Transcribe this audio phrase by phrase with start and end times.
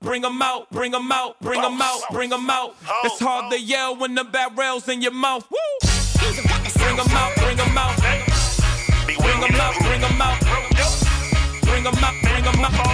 [0.00, 2.76] bring 'em out, bring 'em out, bring 'em out, bring 'em out.
[3.04, 5.44] It's hard to yell when the barrel's in your mouth.
[5.50, 5.58] Woo!
[6.78, 7.96] Bring 'em out, bring 'em out.
[9.06, 10.40] Bring 'em out, bring 'em out.
[11.62, 12.87] Bring 'em out, bring 'em out.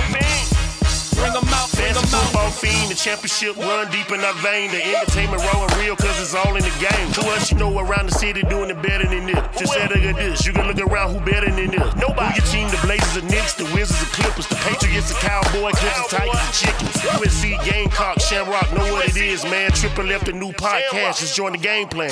[2.65, 4.71] Fiend, the championship run deep in our vein.
[4.73, 7.07] The entertainment rolling real cause it's all in the game.
[7.21, 9.39] To us, you know around the city doing it better than this.
[9.59, 11.89] Just say look at this, you can look around who better than this.
[12.01, 12.33] Nobody.
[12.33, 15.71] Who your team, the Blazers, the Knicks, the Wizards, the Clippers, the Patriots, the Cowboy,
[15.77, 16.97] Clippers, Tigers, the Chickens.
[17.21, 19.71] USC, Gamecock, Shamrock, know what it is, man.
[19.73, 22.11] Triple left a new podcast, just join the game plan.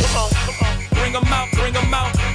[0.92, 2.12] Bring 'em out, bring 'em out.
[2.12, 2.31] Bring 'em out,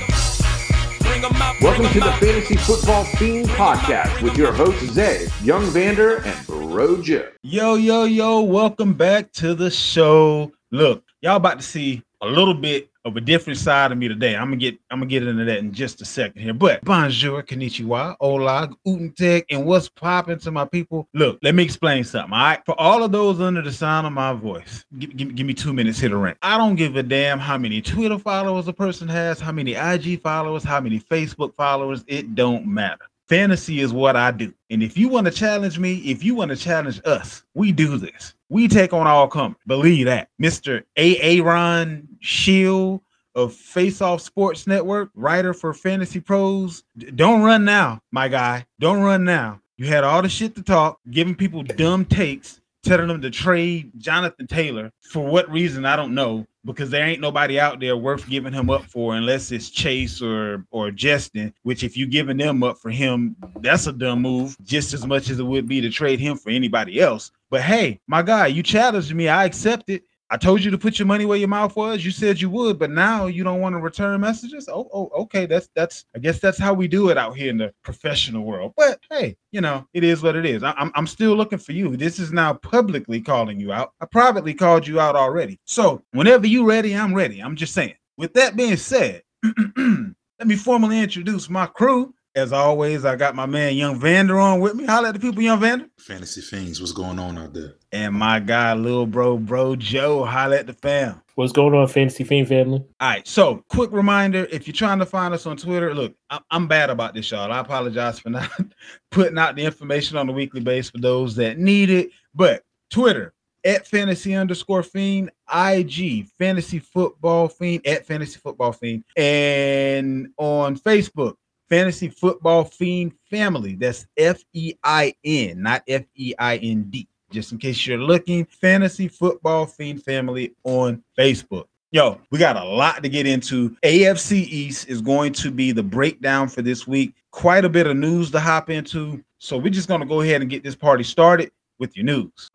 [1.22, 2.12] bring Welcome 'em to the.
[2.14, 7.30] Fantasy Football Fiend Podcast with your hosts Zay, Young Vander, and Bro Joe.
[7.44, 10.52] Yo, yo, yo, welcome back to the show.
[10.72, 14.36] Look, y'all about to see a little bit of a different side of me today.
[14.36, 16.54] I'm gonna get I'm gonna get into that in just a second here.
[16.54, 21.08] But bonjour, konnichiwa, hola, guten tag, and what's popping to my people?
[21.14, 22.34] Look, let me explain something.
[22.34, 25.48] All right, for all of those under the sound of my voice, give, give, give
[25.48, 26.38] me two minutes here to rant.
[26.42, 30.22] I don't give a damn how many Twitter followers a person has, how many IG
[30.22, 32.04] followers, how many Facebook followers.
[32.08, 33.06] It don't matter.
[33.28, 34.54] Fantasy is what I do.
[34.70, 37.98] And if you want to challenge me, if you want to challenge us, we do
[37.98, 38.34] this.
[38.50, 39.58] We take on all comers.
[39.68, 40.30] Believe that.
[40.42, 40.84] Mr.
[40.96, 43.02] Aaron Shield
[43.38, 46.84] of Face Off Sports Network, writer for Fantasy Pros.
[46.98, 48.66] D- don't run now, my guy.
[48.80, 49.62] Don't run now.
[49.78, 53.92] You had all the shit to talk, giving people dumb takes, telling them to trade
[54.00, 54.92] Jonathan Taylor.
[55.12, 58.72] For what reason, I don't know, because there ain't nobody out there worth giving him
[58.72, 62.90] up for unless it's Chase or or Justin, which if you're giving them up for
[62.90, 66.38] him, that's a dumb move, just as much as it would be to trade him
[66.38, 67.32] for anybody else.
[67.52, 69.30] But hey, my guy, you challenged me.
[69.30, 70.02] I accept it.
[70.30, 72.04] I told you to put your money where your mouth was.
[72.04, 74.68] You said you would, but now you don't want to return messages.
[74.68, 75.46] Oh, oh, okay.
[75.46, 76.06] That's that's.
[76.16, 78.74] I guess that's how we do it out here in the professional world.
[78.76, 80.64] But hey, you know, it is what it is.
[80.64, 81.96] I, I'm I'm still looking for you.
[81.96, 83.94] This is now publicly calling you out.
[84.02, 85.60] I privately called you out already.
[85.66, 87.40] So whenever you're ready, I'm ready.
[87.40, 87.96] I'm just saying.
[88.18, 89.22] With that being said,
[89.78, 92.14] let me formally introduce my crew.
[92.38, 94.86] As always, I got my man Young Vander on with me.
[94.86, 95.88] Holla at the people, Young Vander.
[95.98, 97.74] Fantasy Fiends, what's going on out there?
[97.92, 101.20] And my guy, little bro, bro Joe, holla at the fam.
[101.34, 102.86] What's going on, Fantasy Fiend family?
[103.00, 106.40] All right, so quick reminder if you're trying to find us on Twitter, look, I-
[106.52, 107.52] I'm bad about this, y'all.
[107.52, 108.52] I apologize for not
[109.12, 112.12] putting out the information on a weekly basis for those that need it.
[112.36, 113.34] But Twitter
[113.66, 121.34] at fantasy underscore fiend, IG fantasy football fiend at fantasy football fiend, and on Facebook,
[121.70, 123.76] fantasy football fiend family.
[123.76, 127.08] That's F E I N, not F E I N D.
[127.30, 131.66] Just in case you're looking, fantasy football fiend family on Facebook.
[131.92, 133.70] Yo, we got a lot to get into.
[133.84, 137.14] AFC East is going to be the breakdown for this week.
[137.32, 139.24] Quite a bit of news to hop into.
[139.40, 142.50] So we're just going to go ahead and get this party started with your news.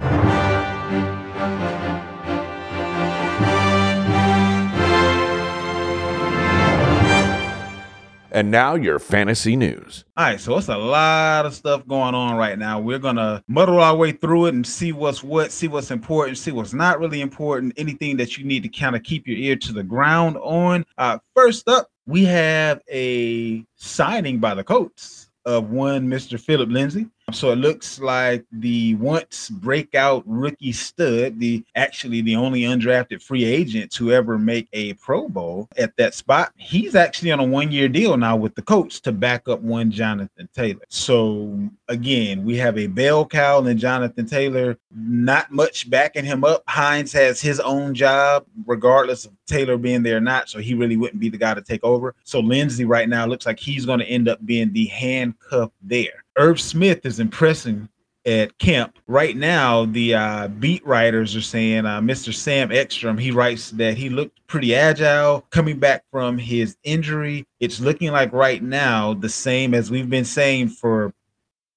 [8.35, 10.07] And now your fantasy news.
[10.17, 12.81] All right, so it's a lot of stuff going on right now.
[12.81, 16.51] We're gonna muddle our way through it and see what's what, see what's important, see
[16.51, 19.75] what's not really important, anything that you need to kind of keep your ear to
[19.75, 20.87] the ground on.
[20.97, 26.41] Uh, first up, we have a signing by the Colts of one Mr.
[26.41, 27.09] Phillip Lindsay.
[27.31, 33.45] So it looks like the once breakout rookie stud, the actually the only undrafted free
[33.45, 36.53] agent to ever make a Pro Bowl at that spot.
[36.57, 40.49] He's actually on a one-year deal now with the Colts to back up one Jonathan
[40.55, 40.83] Taylor.
[40.89, 46.63] So again, we have a bell cow and Jonathan Taylor, not much backing him up.
[46.69, 50.51] Hines has his own job, regardless of Taylor being there or not.
[50.51, 52.15] So he really wouldn't be the guy to take over.
[52.25, 56.22] So Lindsay right now looks like he's going to end up being the handcuff there.
[56.37, 57.89] Irv Smith is impressing
[58.25, 59.85] at camp right now.
[59.85, 62.33] The uh, beat writers are saying uh, Mr.
[62.33, 63.19] Sam Ekstrom.
[63.19, 67.47] He writes that he looked pretty agile coming back from his injury.
[67.61, 71.13] It's looking like right now the same as we've been saying for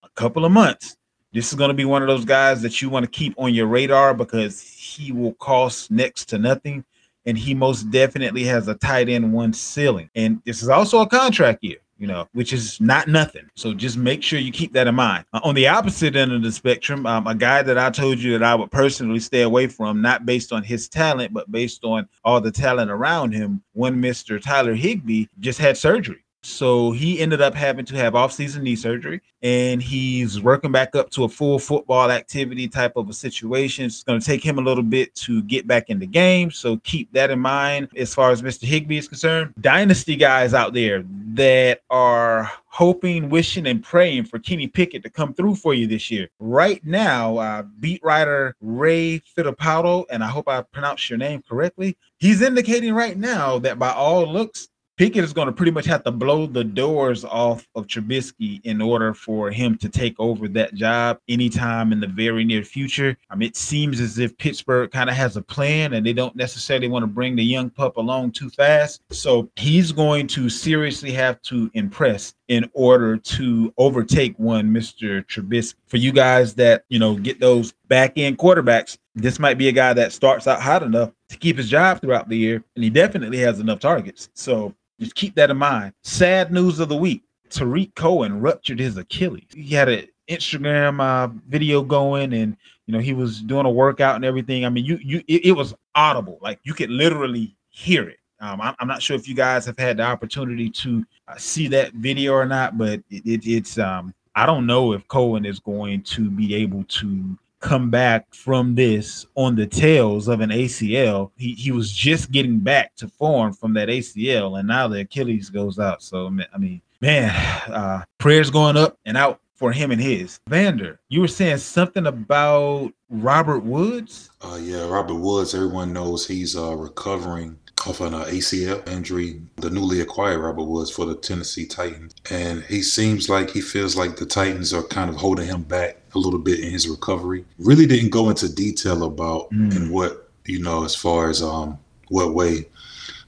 [0.03, 0.95] a couple of months.
[1.33, 3.53] This is going to be one of those guys that you want to keep on
[3.53, 6.85] your radar because he will cost next to nothing.
[7.25, 10.09] And he most definitely has a tight end one ceiling.
[10.15, 13.49] And this is also a contract year you know, which is not nothing.
[13.55, 15.25] So just make sure you keep that in mind.
[15.33, 18.37] Uh, on the opposite end of the spectrum, um, a guy that I told you
[18.37, 22.07] that I would personally stay away from, not based on his talent, but based on
[22.23, 24.41] all the talent around him, one Mr.
[24.41, 26.24] Tyler Higbee just had surgery.
[26.45, 31.09] So he ended up having to have off-season knee surgery, and he's working back up
[31.11, 33.85] to a full football activity type of a situation.
[33.85, 36.51] It's going to take him a little bit to get back in the game.
[36.51, 38.65] So keep that in mind as far as Mr.
[38.65, 39.55] Higbee is concerned.
[39.59, 41.03] Dynasty guys out there
[41.33, 46.11] that are hoping, wishing, and praying for Kenny Pickett to come through for you this
[46.11, 46.29] year.
[46.39, 51.97] Right now, uh, beat writer Ray Fittipaldo, and I hope I pronounced your name correctly,
[52.19, 56.05] he's indicating right now that by all looks, Pickett is going to pretty much have
[56.05, 60.73] to blow the doors off of Trubisky in order for him to take over that
[60.73, 63.17] job anytime in the very near future.
[63.29, 66.33] I mean, it seems as if Pittsburgh kind of has a plan and they don't
[66.37, 69.01] necessarily want to bring the young pup along too fast.
[69.11, 75.25] So he's going to seriously have to impress in order to overtake one Mr.
[75.25, 75.75] Trubisky.
[75.87, 79.71] For you guys that, you know, get those back end quarterbacks, this might be a
[79.71, 82.89] guy that starts out hot enough to keep his job throughout the year, and he
[82.89, 84.29] definitely has enough targets.
[84.33, 85.93] So just keep that in mind.
[86.03, 89.47] Sad news of the week: Tarik Cohen ruptured his Achilles.
[89.53, 94.15] He had an Instagram uh, video going, and you know he was doing a workout
[94.15, 94.65] and everything.
[94.65, 98.19] I mean, you you it, it was audible, like you could literally hear it.
[98.45, 101.67] Um, I'm, I'm, not sure if you guys have had the opportunity to uh, see
[101.69, 105.59] that video or not, but it, it, it's um, I don't know if Cohen is
[105.59, 111.31] going to be able to come back from this on the tails of an ACL.
[111.37, 115.49] He he was just getting back to form from that ACL, and now the Achilles
[115.49, 116.03] goes out.
[116.03, 117.31] So I mean, man,
[117.71, 120.39] uh, prayers going up and out for him and his.
[120.47, 124.29] Vander, you were saying something about Robert Woods.
[124.41, 125.55] Uh, yeah, Robert Woods.
[125.55, 131.05] Everyone knows he's uh, recovering off an ACL injury, the newly acquired Robert Woods for
[131.05, 132.13] the Tennessee Titans.
[132.29, 135.97] And he seems like he feels like the Titans are kind of holding him back
[136.13, 137.45] a little bit in his recovery.
[137.59, 139.75] Really didn't go into detail about mm.
[139.75, 141.77] and what, you know, as far as um
[142.09, 142.65] what way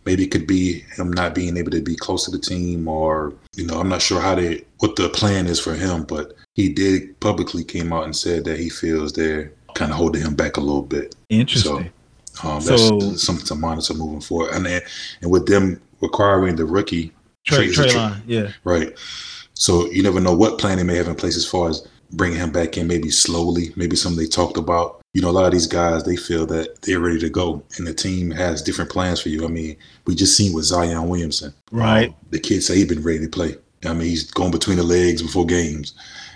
[0.06, 3.34] maybe it could be him not being able to be close to the team or
[3.56, 6.70] you know i'm not sure how they what the plan is for him but he
[6.70, 10.58] did publicly came out and said that he feels they're kind of holding him back
[10.58, 11.92] a little bit interesting
[12.44, 14.54] um, that's so, something to monitor moving forward.
[14.54, 14.82] And then,
[15.22, 17.12] and with them requiring the rookie
[17.46, 18.98] Trey, Trey line, yeah, right.
[19.54, 22.38] So you never know what plan they may have in place as far as bringing
[22.38, 25.02] him back in, maybe slowly, maybe something they talked about.
[25.14, 27.88] You know, a lot of these guys they feel that they're ready to go, and
[27.88, 29.46] the team has different plans for you.
[29.46, 32.10] I mean, we just seen with Zion Williamson, right?
[32.10, 33.56] Um, the kid say he's been ready to play.
[33.86, 35.94] I mean, he's going between the legs before games,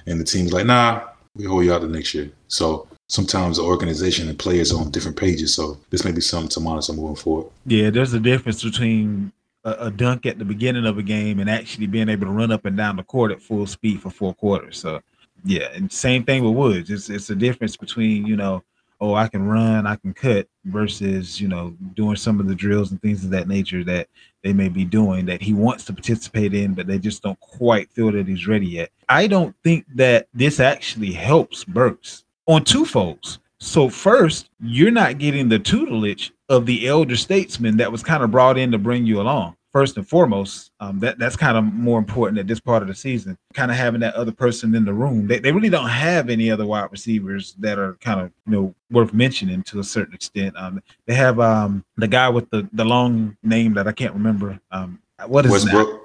[0.08, 3.64] and the team's like, "Nah, we hold you out the next year." So sometimes the
[3.64, 5.54] organization and players on different pages.
[5.54, 7.52] So this may be something to monitor moving forward.
[7.66, 9.34] Yeah, there's a difference between
[9.66, 12.54] a, a, dunk at the beginning of a game and actually being able to run
[12.54, 14.80] up and down the court at full speed for four quarters.
[14.80, 15.02] So
[15.44, 16.90] yeah, and same thing with Woods.
[16.90, 18.64] It's it's a difference between you know,
[19.02, 22.92] oh I can run, I can cut versus you know doing some of the drills
[22.92, 24.08] and things of that nature that
[24.42, 27.92] they may be doing that he wants to participate in, but they just don't quite
[27.92, 28.90] feel that he's ready yet.
[29.10, 33.40] I don't think that this actually helps Burks on two folds.
[33.60, 38.32] So first, you're not getting the tutelage of the elder statesman that was kind of
[38.32, 39.56] brought in to bring you along.
[39.72, 42.96] First and foremost, um, that that's kind of more important at this part of the
[42.96, 43.38] season.
[43.54, 45.28] Kind of having that other person in the room.
[45.28, 48.76] They, they really don't have any other wide receivers that are kind of you know
[48.90, 50.58] worth mentioning to a certain extent.
[50.58, 54.60] Um, they have um, the guy with the the long name that I can't remember.
[54.72, 56.01] Um, what is Westbrook?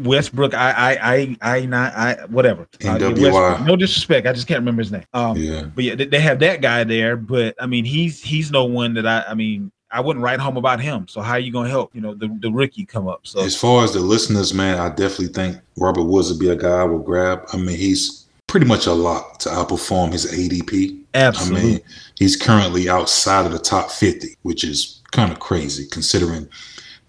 [0.00, 2.68] Westbrook, I, I, I, I, not, I, whatever.
[2.84, 2.98] Uh,
[3.64, 5.04] no disrespect, I just can't remember his name.
[5.14, 5.62] Um, yeah.
[5.62, 7.16] But yeah, they have that guy there.
[7.16, 10.56] But I mean, he's he's no one that I, I mean, I wouldn't write home
[10.56, 11.08] about him.
[11.08, 11.94] So how are you gonna help?
[11.94, 13.26] You know, the, the rookie come up.
[13.26, 16.56] So as far as the listeners, man, I definitely think Robert Woods would be a
[16.56, 17.44] guy I would grab.
[17.52, 20.98] I mean, he's pretty much a lot to outperform his ADP.
[21.14, 21.60] Absolutely.
[21.60, 21.80] I mean,
[22.16, 26.48] he's currently outside of the top 50, which is kind of crazy considering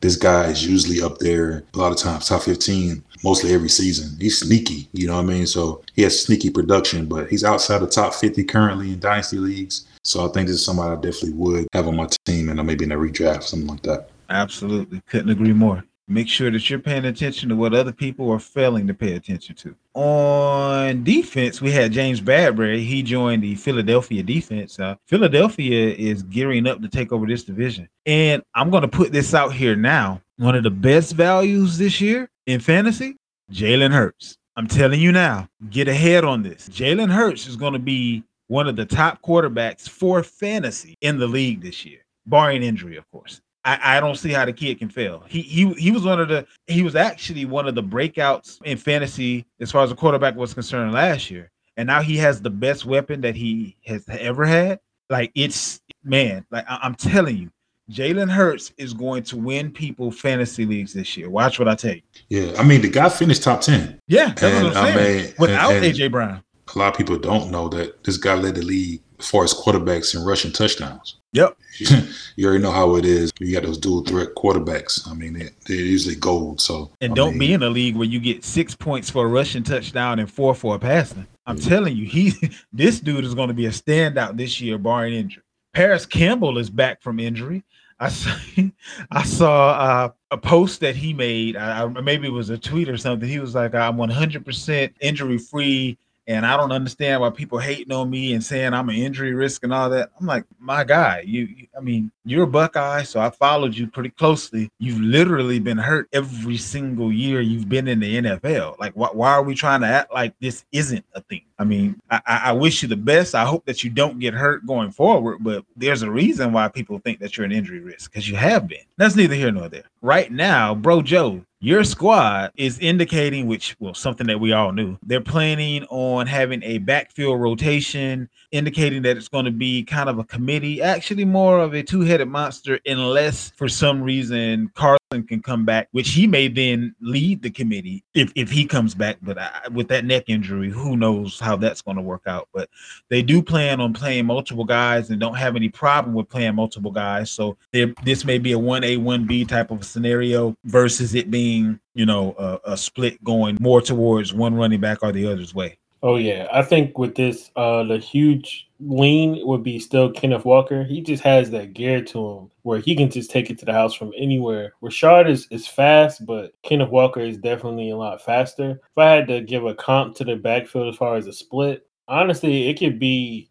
[0.01, 4.17] this guy is usually up there a lot of times, top 15, mostly every season.
[4.19, 5.47] He's sneaky, you know what I mean?
[5.47, 9.85] So he has sneaky production, but he's outside the top 50 currently in dynasty leagues.
[10.03, 12.85] So I think this is somebody I definitely would have on my team and maybe
[12.85, 14.09] in a redraft, something like that.
[14.29, 15.01] Absolutely.
[15.07, 18.87] Couldn't agree more make sure that you're paying attention to what other people are failing
[18.87, 19.75] to pay attention to.
[19.93, 22.83] On defense, we had James Bradberry.
[22.83, 24.79] He joined the Philadelphia defense.
[24.79, 27.87] Uh, Philadelphia is gearing up to take over this division.
[28.05, 30.21] And I'm going to put this out here now.
[30.37, 33.17] One of the best values this year in fantasy,
[33.51, 34.37] Jalen Hurts.
[34.55, 36.67] I'm telling you now, get ahead on this.
[36.69, 41.27] Jalen Hurts is going to be one of the top quarterbacks for fantasy in the
[41.27, 43.41] league this year, barring injury, of course.
[43.65, 45.23] I, I, don't see how the kid can fail.
[45.27, 48.77] He he he was one of the he was actually one of the breakouts in
[48.77, 51.51] fantasy as far as the quarterback was concerned last year.
[51.77, 54.79] And now he has the best weapon that he has ever had.
[55.09, 57.51] Like it's man, like I, I'm telling you,
[57.91, 61.29] Jalen Hurts is going to win people fantasy leagues this year.
[61.29, 62.01] Watch what I tell you.
[62.29, 63.99] Yeah, I mean the guy finished top ten.
[64.07, 65.23] Yeah, that's And, what I'm I saying.
[65.25, 66.43] mean, Without and- and- AJ Brown.
[66.75, 69.53] A lot of people don't know that this guy led the league as far as
[69.53, 71.17] quarterbacks and rushing touchdowns.
[71.33, 71.57] Yep.
[72.35, 73.31] you already know how it is.
[73.39, 75.07] You got those dual threat quarterbacks.
[75.07, 76.59] I mean, they, they're usually gold.
[76.59, 79.25] So And I don't mean, be in a league where you get six points for
[79.25, 81.27] a rushing touchdown and four for a passing.
[81.45, 82.33] I'm telling you, he
[82.73, 85.43] this dude is going to be a standout this year, barring injury.
[85.73, 87.63] Parris Campbell is back from injury.
[87.99, 88.35] I saw,
[89.11, 91.57] I saw uh, a post that he made.
[91.57, 93.27] I, I- maybe it was a tweet or something.
[93.29, 95.97] He was like, "I'm 100% injury free."
[96.29, 99.63] And I don't understand why people hating on me and saying I'm an injury risk
[99.63, 100.11] and all that.
[100.19, 104.11] I'm like, my guy, you, I mean, you're a Buckeye, so I followed you pretty
[104.11, 104.69] closely.
[104.77, 108.77] You've literally been hurt every single year you've been in the NFL.
[108.77, 111.41] Like, why, why are we trying to act like this isn't a thing?
[111.57, 113.33] I mean, I I wish you the best.
[113.33, 116.99] I hope that you don't get hurt going forward, but there's a reason why people
[116.99, 118.85] think that you're an injury risk because you have been.
[118.97, 119.83] That's neither here nor there.
[120.01, 124.97] Right now, bro, Joe, your squad is indicating, which well, something that we all knew.
[125.03, 130.19] They're planning on having a backfield rotation, indicating that it's going to be kind of
[130.19, 135.65] a committee, actually more of a two-headed monster, unless for some reason Carson can come
[135.65, 139.17] back, which he may then lead the committee if if he comes back.
[139.21, 142.47] But I, with that neck injury, who knows how that's going to work out?
[142.53, 142.69] But
[143.09, 146.91] they do plan on playing multiple guys and don't have any problem with playing multiple
[146.91, 147.31] guys.
[147.31, 151.79] So this may be a one A one B type of scenario versus it being
[151.95, 155.78] you know a, a split going more towards one running back or the other's way.
[156.01, 160.85] Oh yeah, I think with this, uh, the huge lean would be still Kenneth Walker.
[160.85, 163.73] He just has that gear to him where he can just take it to the
[163.73, 164.73] house from anywhere.
[164.81, 168.71] Rashaad is is fast, but Kenneth Walker is definitely a lot faster.
[168.71, 171.85] If I had to give a comp to the backfield as far as a split,
[172.07, 173.49] honestly, it could be.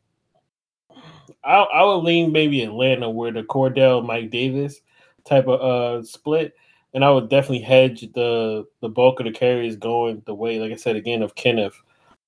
[1.44, 4.80] I I would lean maybe Atlanta where the Cordarrelle Mike Davis
[5.24, 6.54] type of uh split.
[6.94, 10.72] And I would definitely hedge the the bulk of the carries going the way, like
[10.72, 11.78] I said again, of Kenneth.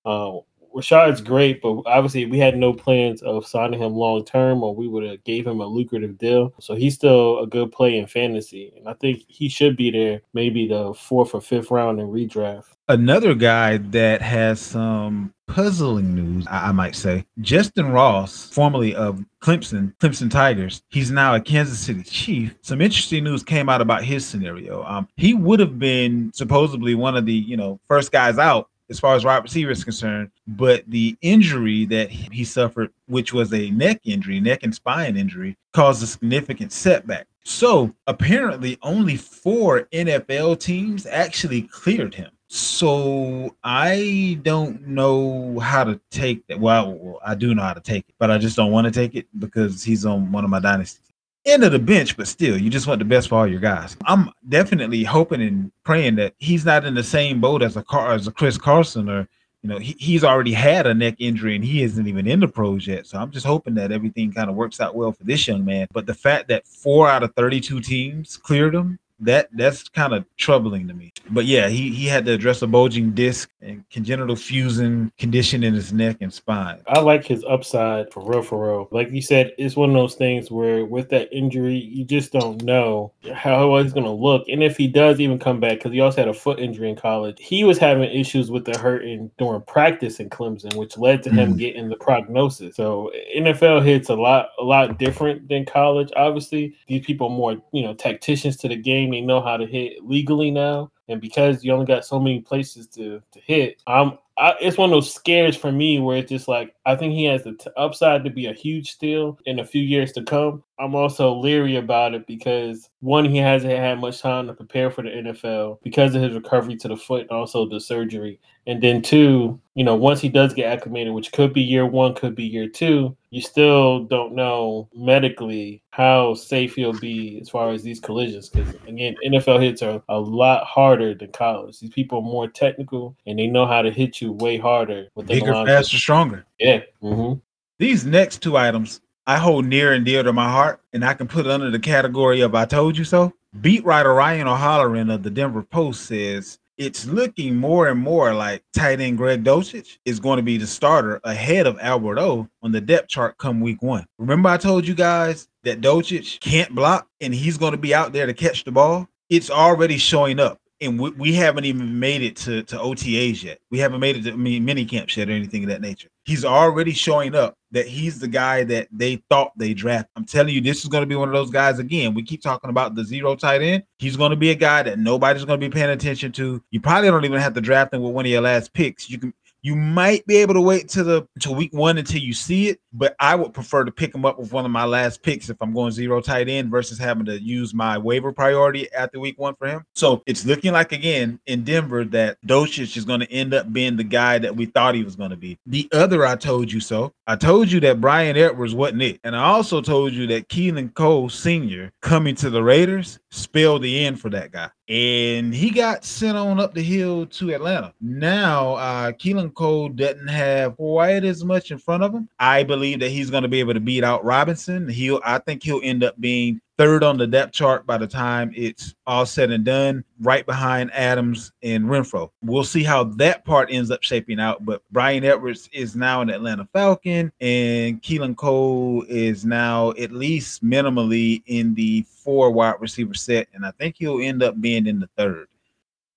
[0.05, 0.41] Um,
[0.75, 4.89] Rashaad's great, but obviously we had no plans of signing him long term, or we
[4.89, 6.53] would have gave him a lucrative deal.
[6.61, 10.23] So he's still a good play in fantasy, and I think he should be there,
[10.33, 12.67] maybe the fourth or fifth round in redraft.
[12.89, 19.25] Another guy that has some puzzling news, I, I might say, Justyn Ross, formerly of
[19.43, 22.55] Clemson, Clemson Tigers, he's now a Kansas City Chief.
[22.63, 24.85] Some interesting news came out about his scenario.
[24.85, 29.01] Um, he would have been supposedly one of the you know first guys out as
[29.01, 33.71] far as wide receiver is concerned, but the injury that he suffered, which was a
[33.71, 37.27] neck injury, neck and spine injury, caused a significant setback.
[37.45, 42.31] So apparently, only four NFL teams actually cleared him.
[42.49, 46.59] So I don't know how to take that.
[46.59, 49.15] Well, I do know how to take it, but I just don't want to take
[49.15, 51.10] it because he's on one of my dynasties.
[51.47, 53.97] End of the bench, but still, you just want the best for all your guys.
[54.05, 58.13] I'm definitely hoping and praying that he's not in the same boat as a car
[58.13, 59.27] as a Chris Carson or
[59.63, 62.49] you know he, he's already had a neck injury and he isn't even in the
[62.49, 63.07] pros yet.
[63.07, 65.87] So I'm just hoping that everything kind of works out well for this young man.
[65.93, 70.25] But the fact that four out of 32 teams cleared him that that's kind of
[70.37, 71.13] troubling to me.
[71.31, 75.75] But yeah, he he had to address a bulging disc and congenital fusion condition in
[75.75, 76.81] his neck and spine.
[76.87, 78.89] I like his upside for real, for real.
[78.91, 82.63] Like you said, it's one of those things where with that injury, you just don't
[82.65, 84.49] know how he's going to look.
[84.49, 86.97] And if he does even come back, because he also had a foot injury in
[86.97, 91.31] college, he was having issues with the hurting during practice in Clemson, which led to
[91.31, 91.59] him Mm.
[91.59, 92.77] getting the prognosis.
[92.77, 96.11] So NFL hits a lot, a lot different than college.
[96.17, 99.10] Obviously, these people are more, you know, tacticians to the game.
[99.19, 100.93] Know how to hit legally now.
[101.09, 104.91] And because you only got so many places to, to hit, I'm I, it's one
[104.91, 107.71] of those scares for me where it's just like I think he has the t-
[107.77, 110.65] upside to be a huge steal in a few years to come.
[110.81, 115.03] I'm also leery about it because one, he hasn't had much time to prepare for
[115.03, 118.41] the NFL because of his recovery to the foot and also the surgery.
[118.67, 122.15] And then two, you know, once he does get acclimated, which could be year one,
[122.15, 127.71] could be year two, you still don't know medically how safe he'll be as far
[127.71, 128.49] as these collisions.
[128.49, 131.79] Because again, NFL hits are a lot harder than college.
[131.79, 135.09] These people are more technical and they know how to hit you way harder.
[135.27, 136.47] Bigger, faster, stronger.
[136.61, 136.83] Yeah.
[137.01, 137.35] hmm
[137.79, 141.29] These next two items I hold near and dear to my heart, and I can
[141.29, 143.33] put it under the category of I told you so.
[143.61, 148.63] Beat writer Ryan O'Halloran of the Denver Post says it's looking more and more like
[148.73, 152.73] tight end Greg Dulcich is going to be the starter ahead of Albert O on
[152.73, 154.07] the depth chart come week one.
[154.19, 158.13] Remember, I told you guys that Dulcich can't block and he's going to be out
[158.13, 159.09] there to catch the ball?
[159.29, 160.60] It's already showing up.
[160.83, 163.59] And we, we haven't even made it to, to OTAs yet.
[163.71, 166.09] We haven't made it to mini camps yet or anything of that nature.
[166.25, 170.09] He's already showing up that he's the guy that they thought they draft.
[170.17, 172.15] I'm telling you, this is going to be one of those guys again.
[172.15, 173.83] We keep talking about the zero tight end.
[173.99, 176.63] He's going to be a guy that nobody's going to be paying attention to.
[176.71, 179.11] You probably don't even have to draft him with one of your last picks.
[179.11, 182.33] You can you might be able to wait to the to week one until you
[182.33, 185.23] see it, but I would prefer to pick him up with one of my last
[185.23, 189.21] picks if I'm going zero tight end versus having to use my waiver priority the
[189.21, 189.85] week one for him.
[189.95, 193.97] So it's looking like again in Denver that Dulcich is going to end up being
[193.97, 195.59] the guy that we thought he was going to be.
[195.67, 197.13] The other I told you so.
[197.27, 200.95] I told you that Bryan Edwards wasn't it, and I also told you that Keelan
[200.95, 201.93] Cole Sr.
[202.03, 206.59] coming to the Raiders spelled the end for that guy and he got sent on
[206.59, 207.95] up the hill to Atlanta.
[208.01, 212.29] Now, uh, Keelan Cole doesn't have quite as much in front of him.
[212.41, 214.89] I believe that he's going to be able to beat out Robinson.
[214.89, 218.51] He'll, I think he'll end up being third on the depth chart by the time
[218.57, 222.31] it's all said and done, right behind Adams and Renfrow.
[222.43, 224.65] We'll see how that part ends up shaping out.
[224.65, 230.65] But Bryan Edwards is now an Atlanta Falcon, and Keelan Cole is now at least
[230.65, 235.01] minimally in the four wide receiver set, and I think he'll end up being in
[235.01, 235.49] the third.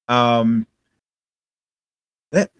[0.07, 0.65] Um,
[2.31, 2.51] that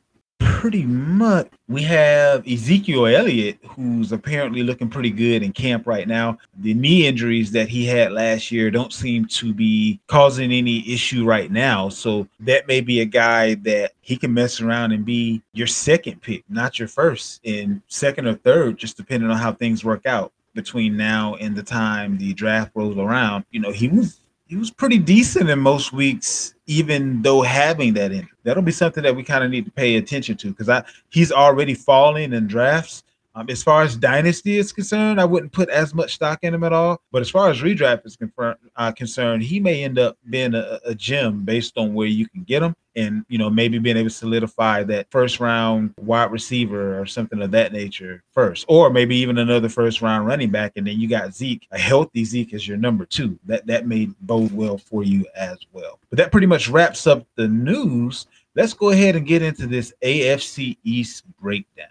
[0.64, 6.38] pretty much we have Ezekiel Elliott, who's apparently looking pretty good in camp right now.
[6.60, 11.26] The knee injuries that he had last year don't seem to be causing any issue
[11.26, 11.90] right now.
[11.90, 16.22] So that may be a guy that he can mess around and be your second
[16.22, 20.32] pick, not your first, and second or third, just depending on how things work out
[20.54, 23.44] between now and the time the draft rolls around.
[23.52, 28.12] You know, he was he was pretty decent in most weeks, even though having that
[28.12, 28.30] injury.
[28.44, 31.32] That'll be something that we kind of need to pay attention to because I he's
[31.32, 33.04] already falling in drafts.
[33.36, 36.64] Um, as far as dynasty is concerned, I wouldn't put as much stock in him
[36.64, 37.02] at all.
[37.12, 40.80] But as far as redraft is confirmed, uh, concerned, he may end up being a,
[40.86, 44.10] a gem based on where you can get him, and you know maybe being able
[44.10, 49.16] to solidify that first round wide receiver or something of that nature first, or maybe
[49.16, 52.68] even another first round running back, and then you got Zeke, a healthy Zeke as
[52.68, 53.40] your number two.
[53.46, 56.00] That that may bode well for you as well.
[56.12, 58.28] But that pretty much wraps up the news.
[58.56, 61.88] Let's go ahead and get into this AFC East breakdown.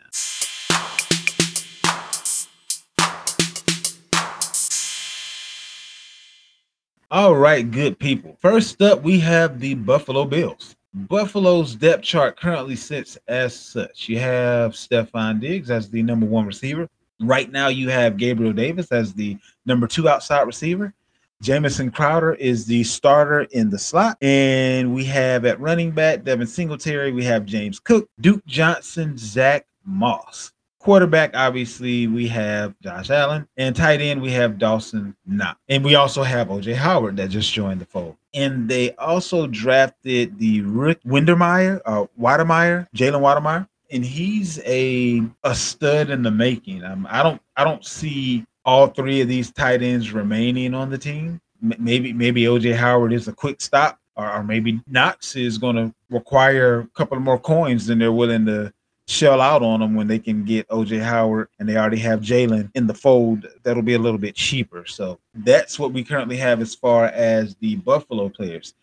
[7.12, 8.38] All right, good people.
[8.40, 10.76] First up, we have the Buffalo Bills.
[10.94, 14.08] Buffalo's depth chart currently sits as such.
[14.08, 16.88] You have Stefon Diggs as the number one receiver.
[17.20, 20.94] Right now, you have Gabriel Davis as the number two outside receiver.
[21.42, 24.16] Jamison Crowder is the starter in the slot.
[24.22, 29.66] And we have at running back Devin Singletary, we have James Cook, Duke Johnson, Zack
[29.84, 30.52] Moss.
[30.82, 33.46] Quarterback, obviously, we have Josh Allen.
[33.56, 35.56] And tight end, we have Dawson Knox.
[35.68, 38.16] And we also have OJ Howard that just joined the fold.
[38.34, 43.68] And they also drafted the Rick Windermeyer, uh, Wydermyer, Jalen Wydermyer.
[43.92, 46.82] And he's a a stud in the making.
[46.82, 50.98] Um, I don't I don't see all three of these tight ends remaining on the
[50.98, 51.40] team.
[51.62, 55.76] M- maybe maybe OJ Howard is a quick stop, or, or maybe Knox is going
[55.76, 58.72] to require a couple more coins than they're willing to
[59.08, 62.70] shell out on them when they can get OJ Howard and they already have Jalen
[62.74, 63.46] in the fold.
[63.62, 64.86] That'll be a little bit cheaper.
[64.86, 68.74] So that's what we currently have as far as the Buffalo players.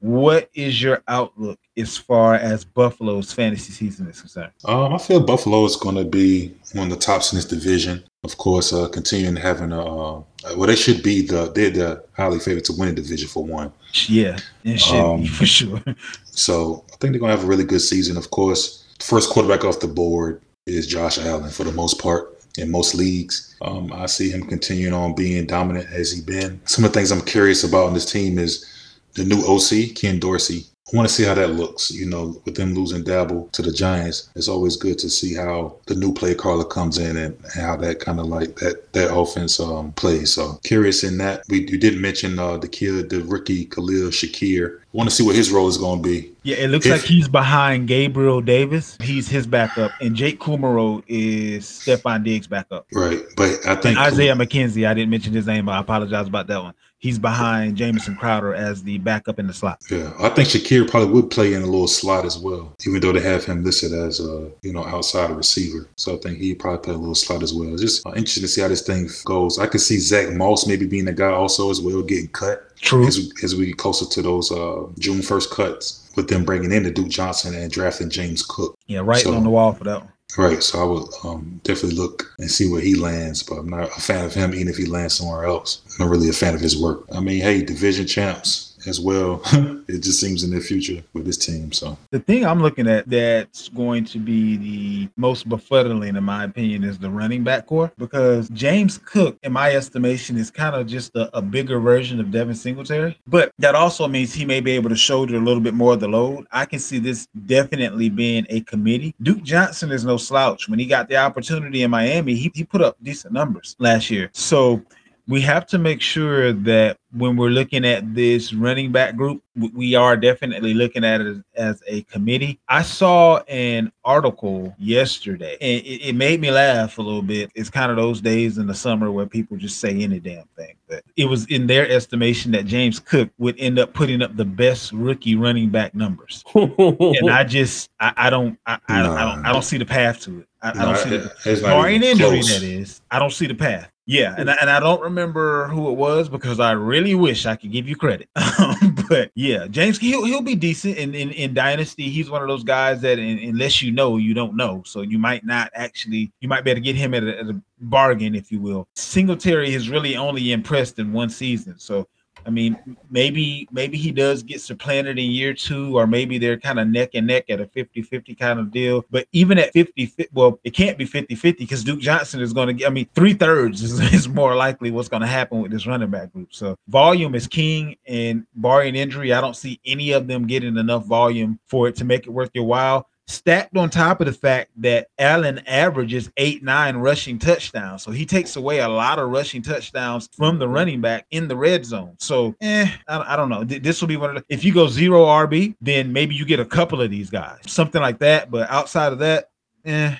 [0.00, 4.52] What is your outlook as far as Buffalo's fantasy season is concerned?
[4.64, 8.04] Um, I feel Buffalo is going to be one of the tops in this division.
[8.22, 10.22] Of course, uh, continuing having a uh,
[10.56, 13.72] well, they should be the they're the highly favored to win the division for one.
[14.06, 15.82] Yeah, it should Um, be for sure.
[16.26, 18.16] So I think they're going to have a really good season.
[18.16, 22.70] Of course, first quarterback off the board is Josh Allen for the most part in
[22.70, 23.56] most leagues.
[23.62, 26.60] Um, I see him continuing on being dominant as he been.
[26.64, 28.66] Some of the things I'm curious about on this team is
[29.14, 30.66] the new OC, Ken Dorsey.
[30.92, 31.90] I want to see how that looks.
[31.90, 35.76] You know, with them losing Daboll to the Giants, it's always good to see how
[35.86, 39.60] the new play caller comes in and how that kind of like that that offense
[39.60, 40.32] um, plays.
[40.32, 41.42] So curious in that.
[41.48, 44.78] We you didn't mention uh, the kid, the rookie Khalil Shakir.
[44.80, 46.32] I want to see what his role is going to be.
[46.42, 48.96] Yeah, it looks If- like he's behind Gabriel Davis.
[49.02, 52.86] He's his backup, and Jake Kumerow is Stefon Diggs' backup.
[52.92, 56.46] Right, but I think Isaiah McKenzie, I didn't mention his name, but I apologize about
[56.46, 56.74] that one.
[57.00, 59.80] He's behind Jamison Crowder as the backup in the slot.
[59.88, 63.12] Yeah, I think Shakir probably would play in a little slot as well, even though
[63.12, 65.86] they have him listed as a you know outside receiver.
[65.96, 67.72] So I think he'd probably play a little slot as well.
[67.72, 69.60] It's just uh, interesting to see how this thing goes.
[69.60, 73.06] I could see Zack Moss maybe being the guy also as well, getting cut True.
[73.06, 76.72] as we, as we get closer to those uh, June first cuts, with them bringing
[76.72, 78.76] in the Duke Johnson and drafting James Cook.
[78.88, 80.12] Yeah, right So- on the wall for that one.
[80.36, 83.96] Right, so I would um, definitely look and see where he lands, but I'm not
[83.96, 85.80] a fan of him, even if he lands somewhere else.
[85.86, 87.04] I'm not really a fan of his work.
[87.12, 89.40] I mean, hey, division champs as well.
[89.88, 91.72] it just seems in their future with this team.
[91.72, 96.44] So the thing I'm looking at that's going to be the most befuddling, in my
[96.44, 100.86] opinion, is the running back core because James Cook, in my estimation, is kind of
[100.86, 103.18] just a, a bigger version of Devin Singletary.
[103.26, 106.00] But that also means he may be able to shoulder a little bit more of
[106.00, 106.46] the load.
[106.52, 109.14] I can see this definitely being a committee.
[109.22, 110.68] Duke Johnson is no slouch.
[110.68, 114.30] When he got the opportunity in Miami, he, he put up decent numbers last year.
[114.32, 114.82] So
[115.28, 119.42] we have to make sure that when we're looking at this running back group,
[119.74, 122.58] we are definitely looking at it as, a committee.
[122.68, 127.50] I saw an article yesterday and it, it, made me laugh a little bit.
[127.54, 130.74] It's kind of those days in the summer where people just say any damn thing.
[130.88, 134.44] But it was in their estimation that James Cook would end up putting up the
[134.46, 136.42] best rookie running back numbers.
[136.54, 139.86] and I just I, I don't I, I, don't I don't I don't see the
[139.86, 140.48] path to it.
[140.62, 143.02] I, I don't see the barring injury that is.
[143.10, 143.90] I don't see the path.
[144.08, 147.56] Yeah, and I, and I don't remember who it was because I really wish I
[147.56, 148.30] could give you credit.
[149.10, 152.08] but yeah, James he'll he'll be decent in, in, in Dynasty.
[152.08, 154.82] He's one of those guys that in, unless you know, you don't know.
[154.86, 157.50] So you might not actually you might be able to get him at a, at
[157.50, 158.88] a bargain, if you will.
[158.94, 161.78] Singletary has really only impressed in one season.
[161.78, 162.08] So
[162.48, 162.78] I mean,
[163.10, 167.10] maybe maybe he does get supplanted in year two, or maybe they're kind of neck
[167.12, 169.04] and neck at a 50-50 kind of deal.
[169.10, 172.72] But even at 50, well, it can't be 50-50 because Duke Johnson is going to
[172.72, 175.86] get, I mean, three thirds is, is more likely what's going to happen with this
[175.86, 176.54] running back group.
[176.54, 181.04] So volume is king, and barring injury, I don't see any of them getting enough
[181.04, 184.70] volume for it to make it worth your while stacked on top of the fact
[184.76, 188.02] that Allen averages eight, nine rushing touchdowns.
[188.02, 191.56] So he takes away a lot of rushing touchdowns from the running back in the
[191.56, 192.14] red zone.
[192.18, 193.64] So, eh, I, I don't know.
[193.64, 196.58] This will be one of the, if you go zero RB, then maybe you get
[196.58, 198.50] a couple of these guys, something like that.
[198.50, 199.50] But outside of that,
[199.84, 200.16] eh,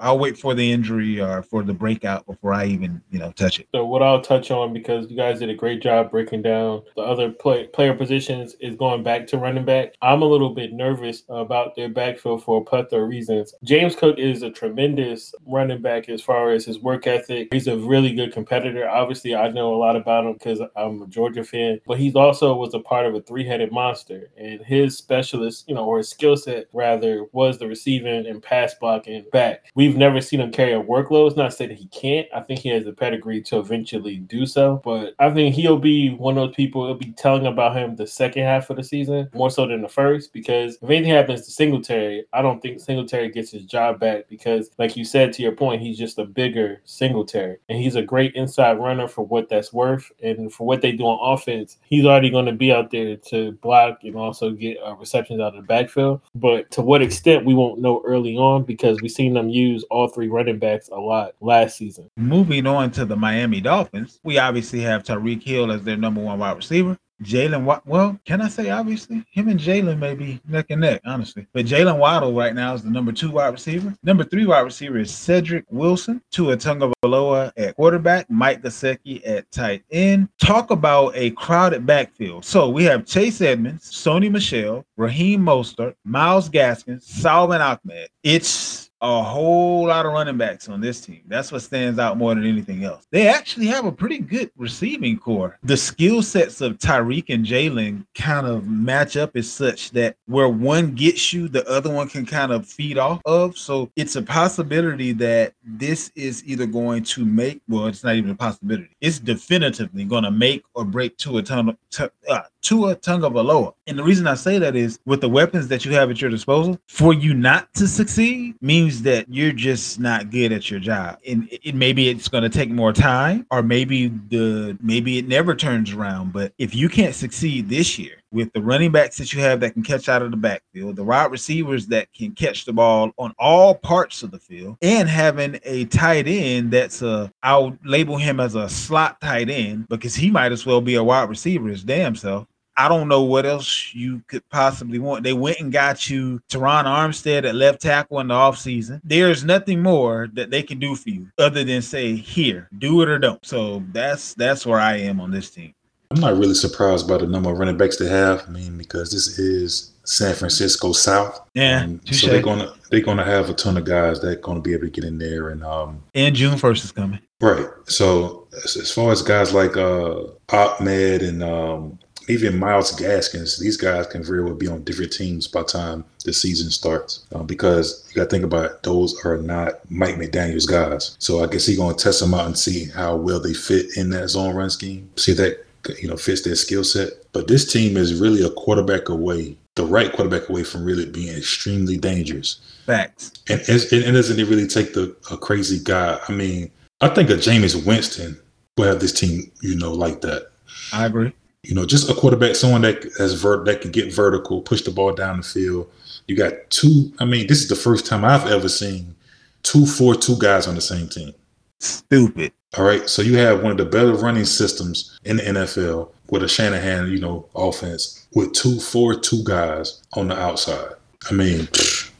[0.00, 3.60] I'll wait for the injury or for the breakout before I even you know touch
[3.60, 3.68] it.
[3.74, 7.02] So what I'll touch on because you guys did a great job breaking down the
[7.02, 9.94] other play, player positions is going back to running back.
[10.02, 13.54] I'm a little bit nervous about their backfield for a plethora of reasons.
[13.64, 17.48] James Cook is a tremendous running back as far as his work ethic.
[17.52, 18.88] He's a really good competitor.
[18.88, 22.54] Obviously, I know a lot about him because I'm a Georgia fan, but he also
[22.54, 26.36] was a part of a three-headed monster, and his specialist, you know, or his skill
[26.36, 30.82] set rather, was the receiving and pass blocking back We've never seen him carry a
[30.82, 31.28] workload.
[31.28, 32.26] It's not saying he can't.
[32.34, 34.80] I think he has the pedigree to eventually do so.
[34.82, 36.82] But I think he'll be one of those people.
[36.82, 39.88] It'll be telling about him the second half of the season more so than the
[39.88, 40.32] first.
[40.32, 44.28] Because if anything happens to Singletary, I don't think Singletary gets his job back.
[44.28, 48.02] Because, like you said to your point, he's just a bigger Singletary, and he's a
[48.02, 51.76] great inside runner for what that's worth, and for what they do on offense.
[51.82, 55.54] He's already going to be out there to block and also get uh, receptions out
[55.54, 56.20] of the backfield.
[56.34, 59.84] But to what extent we won't know early on because we've seen them use use
[59.90, 62.10] all three running backs a lot last season.
[62.16, 66.38] Moving on to the Miami Dolphins, we obviously have Tyreek Hill as their number one
[66.38, 66.98] wide receiver.
[67.22, 69.24] Jaylen, well, can I say obviously?
[69.30, 71.46] Him and Jaylen may be neck and neck, honestly.
[71.52, 73.92] But Jaylen Waddle right now is the number two wide receiver.
[74.04, 76.22] Number three wide receiver is Cedric Wilson.
[76.30, 78.30] Tua Tagovailoa at quarterback.
[78.30, 80.28] Mike Gesicki at tight end.
[80.40, 82.44] Talk about a crowded backfield.
[82.44, 88.08] So we have Chase Edmonds, Sony Michel, Raheem Mostert, Myles Gaskins, Salvon Ahmed.
[88.22, 91.22] It's a whole lot of running backs on this team.
[91.26, 93.06] That's what stands out more than anything else.
[93.10, 95.58] They actually have a pretty good receiving core.
[95.62, 100.48] The skill sets of Tyreek and Jaylen kind of match up as such that where
[100.48, 103.56] one gets you, the other one can kind of feed off of.
[103.56, 108.30] So it's a possibility that this is either going to make, well, it's not even
[108.30, 108.90] a possibility.
[109.00, 113.74] It's definitively going to make or break to a ton of, to, uh, Tua Tagovailoa.
[113.88, 116.30] And the reason I say that is with the weapons that you have at your
[116.30, 121.18] disposal, for you not to succeed means that you're just not good at your job.
[121.26, 125.54] And it, maybe it's going to take more time, or maybe the maybe it never
[125.54, 126.34] turns around.
[126.34, 129.72] But if you can't succeed this year, with the running backs that you have that
[129.72, 133.32] can catch out of the backfield, the wide receivers that can catch the ball on
[133.38, 138.40] all parts of the field, and having a tight end that's a I'll label him
[138.40, 141.84] as a slot tight end because he might as well be a wide receiver his
[141.84, 142.46] damn self.
[142.78, 145.24] I don't know what else you could possibly want.
[145.24, 149.00] They went and got you Terron Armstead at left tackle in the offseason.
[149.02, 153.08] There's nothing more that they can do for you other than say, here, do it
[153.08, 153.44] or don't.
[153.44, 155.74] So that's that's where I am on this team.
[156.12, 158.44] I'm not really surprised by the number of running backs they have.
[158.46, 161.46] I mean, because this is San Francisco South.
[161.54, 161.86] Yeah.
[162.12, 164.90] So they're gonna they're gonna have a ton of guys that gonna be able to
[164.90, 167.18] get in there and um and June first is coming.
[167.40, 167.66] Right.
[167.88, 173.76] So as, as far as guys like uh Ahmed and um even Myles Gaskins, these
[173.76, 177.26] guys can very well be on different teams by the time the season starts.
[177.32, 181.16] Uh, because you got to think about it, those are not Mike McDaniel's guys.
[181.18, 183.96] So I guess he's going to test them out and see how well they fit
[183.96, 185.10] in that zone run scheme.
[185.16, 185.64] See if that
[186.00, 187.12] you know fits their skill set.
[187.32, 191.34] but this team is really a quarterback away, the right quarterback away from really being
[191.36, 192.60] extremely dangerous.
[192.84, 193.32] Facts.
[193.48, 196.18] And it, it doesn't really take the a crazy guy.
[196.28, 198.38] I mean, I think a Jameis Winston
[198.76, 200.50] will have this team, you know, like that.
[200.92, 201.32] I agree.
[201.64, 204.90] You know, just a quarterback, someone that has vert that can get vertical, push the
[204.90, 205.90] ball down the field.
[206.26, 207.12] You got two.
[207.18, 209.14] I mean, this is the first time I've ever seen
[209.62, 211.34] two four two guys on the same team.
[211.80, 212.52] Stupid.
[212.76, 213.08] All right.
[213.08, 217.10] So you have one of the better running systems in the NFL with a Shanahan,
[217.10, 220.92] you know, offense with two four two guys on the outside.
[221.30, 221.66] I mean,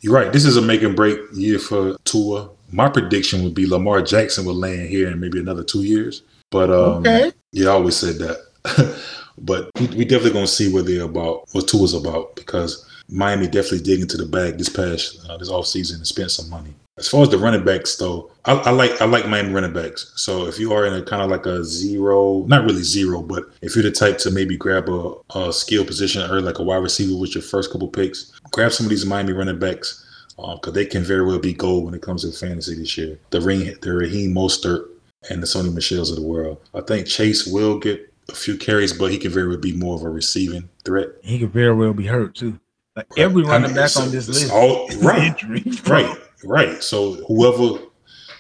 [0.01, 0.33] you're right.
[0.33, 2.49] This is a make and break year for Tua.
[2.73, 6.23] My prediction would be Lamar Jackson will land here in maybe another two years.
[6.51, 7.33] But um, Okay.
[7.53, 8.45] yeah, I always said that.
[9.45, 14.01] but we, definitely gonna see what they're about, what Tua's about, because Miami definitely dig
[14.01, 16.75] into the bag this past uh, this offseason and spent some money.
[16.99, 20.13] As far as the running backs, though, I, I like I like Miami running backs.
[20.17, 23.45] So if you are in a kind of like a zero, not really zero, but
[23.63, 26.83] if you're the type to maybe grab a, a skill position or like a wide
[26.83, 30.05] receiver with your first couple picks, grab some of these Miami running backs
[30.37, 33.19] because they can very well be gold when it comes to fantasy this year.
[33.31, 34.89] The ring, the Raheem Mostert
[35.31, 36.59] and the Sony Michels of the world.
[36.75, 39.95] I think Chase will get a few carries, but he could very well be more
[39.97, 41.09] of a receiving threat.
[41.23, 42.59] He could very well be hurt too.
[42.97, 45.35] Like every I running mean, back so on this list, all- right.
[45.89, 46.83] Right, right.
[46.83, 47.81] So whoever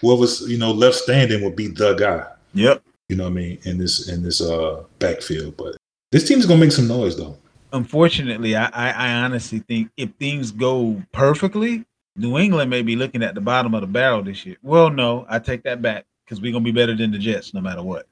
[0.00, 2.26] whoever's you know left standing would be the guy.
[2.54, 2.82] Yep.
[3.08, 5.56] You know what I mean in this in this uh backfield.
[5.56, 5.76] But
[6.12, 7.36] this team's gonna make some noise though.
[7.72, 11.84] Unfortunately, I, I I honestly think if things go perfectly,
[12.16, 14.56] New England may be looking at the bottom of the barrel this year.
[14.62, 17.60] Well, no, I take that back because we're gonna be better than the Jets no
[17.60, 18.06] matter what.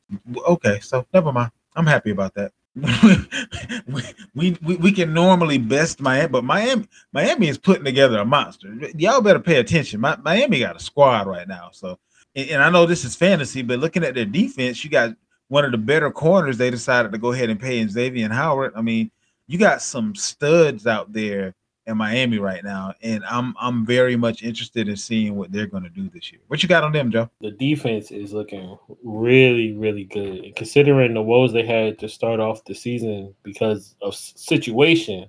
[0.47, 1.51] Okay, so never mind.
[1.77, 2.53] I'm happy about that.
[4.35, 8.69] we, we, we can normally best Miami, but Miami Miami is putting together a monster.
[8.97, 10.01] Y'all better pay attention.
[10.01, 11.71] Mi- Miami got a squad right now.
[11.73, 11.99] So,
[12.35, 15.17] and, and I know this is fantasy, but looking at their defense, you got
[15.49, 16.59] one of the better corners.
[16.59, 18.73] They decided to go ahead and pay in Xavien Howard.
[18.77, 19.11] I mean,
[19.47, 21.55] you got some studs out there
[21.87, 25.85] in Miami right now, and I'm I'm very much interested in seeing what they're going
[25.85, 26.41] to do this year.
[26.49, 27.31] What you got on them, Joe?
[27.41, 30.45] the defense is looking really, really good.
[30.45, 35.29] And considering the woes they had to start off the season because of situation,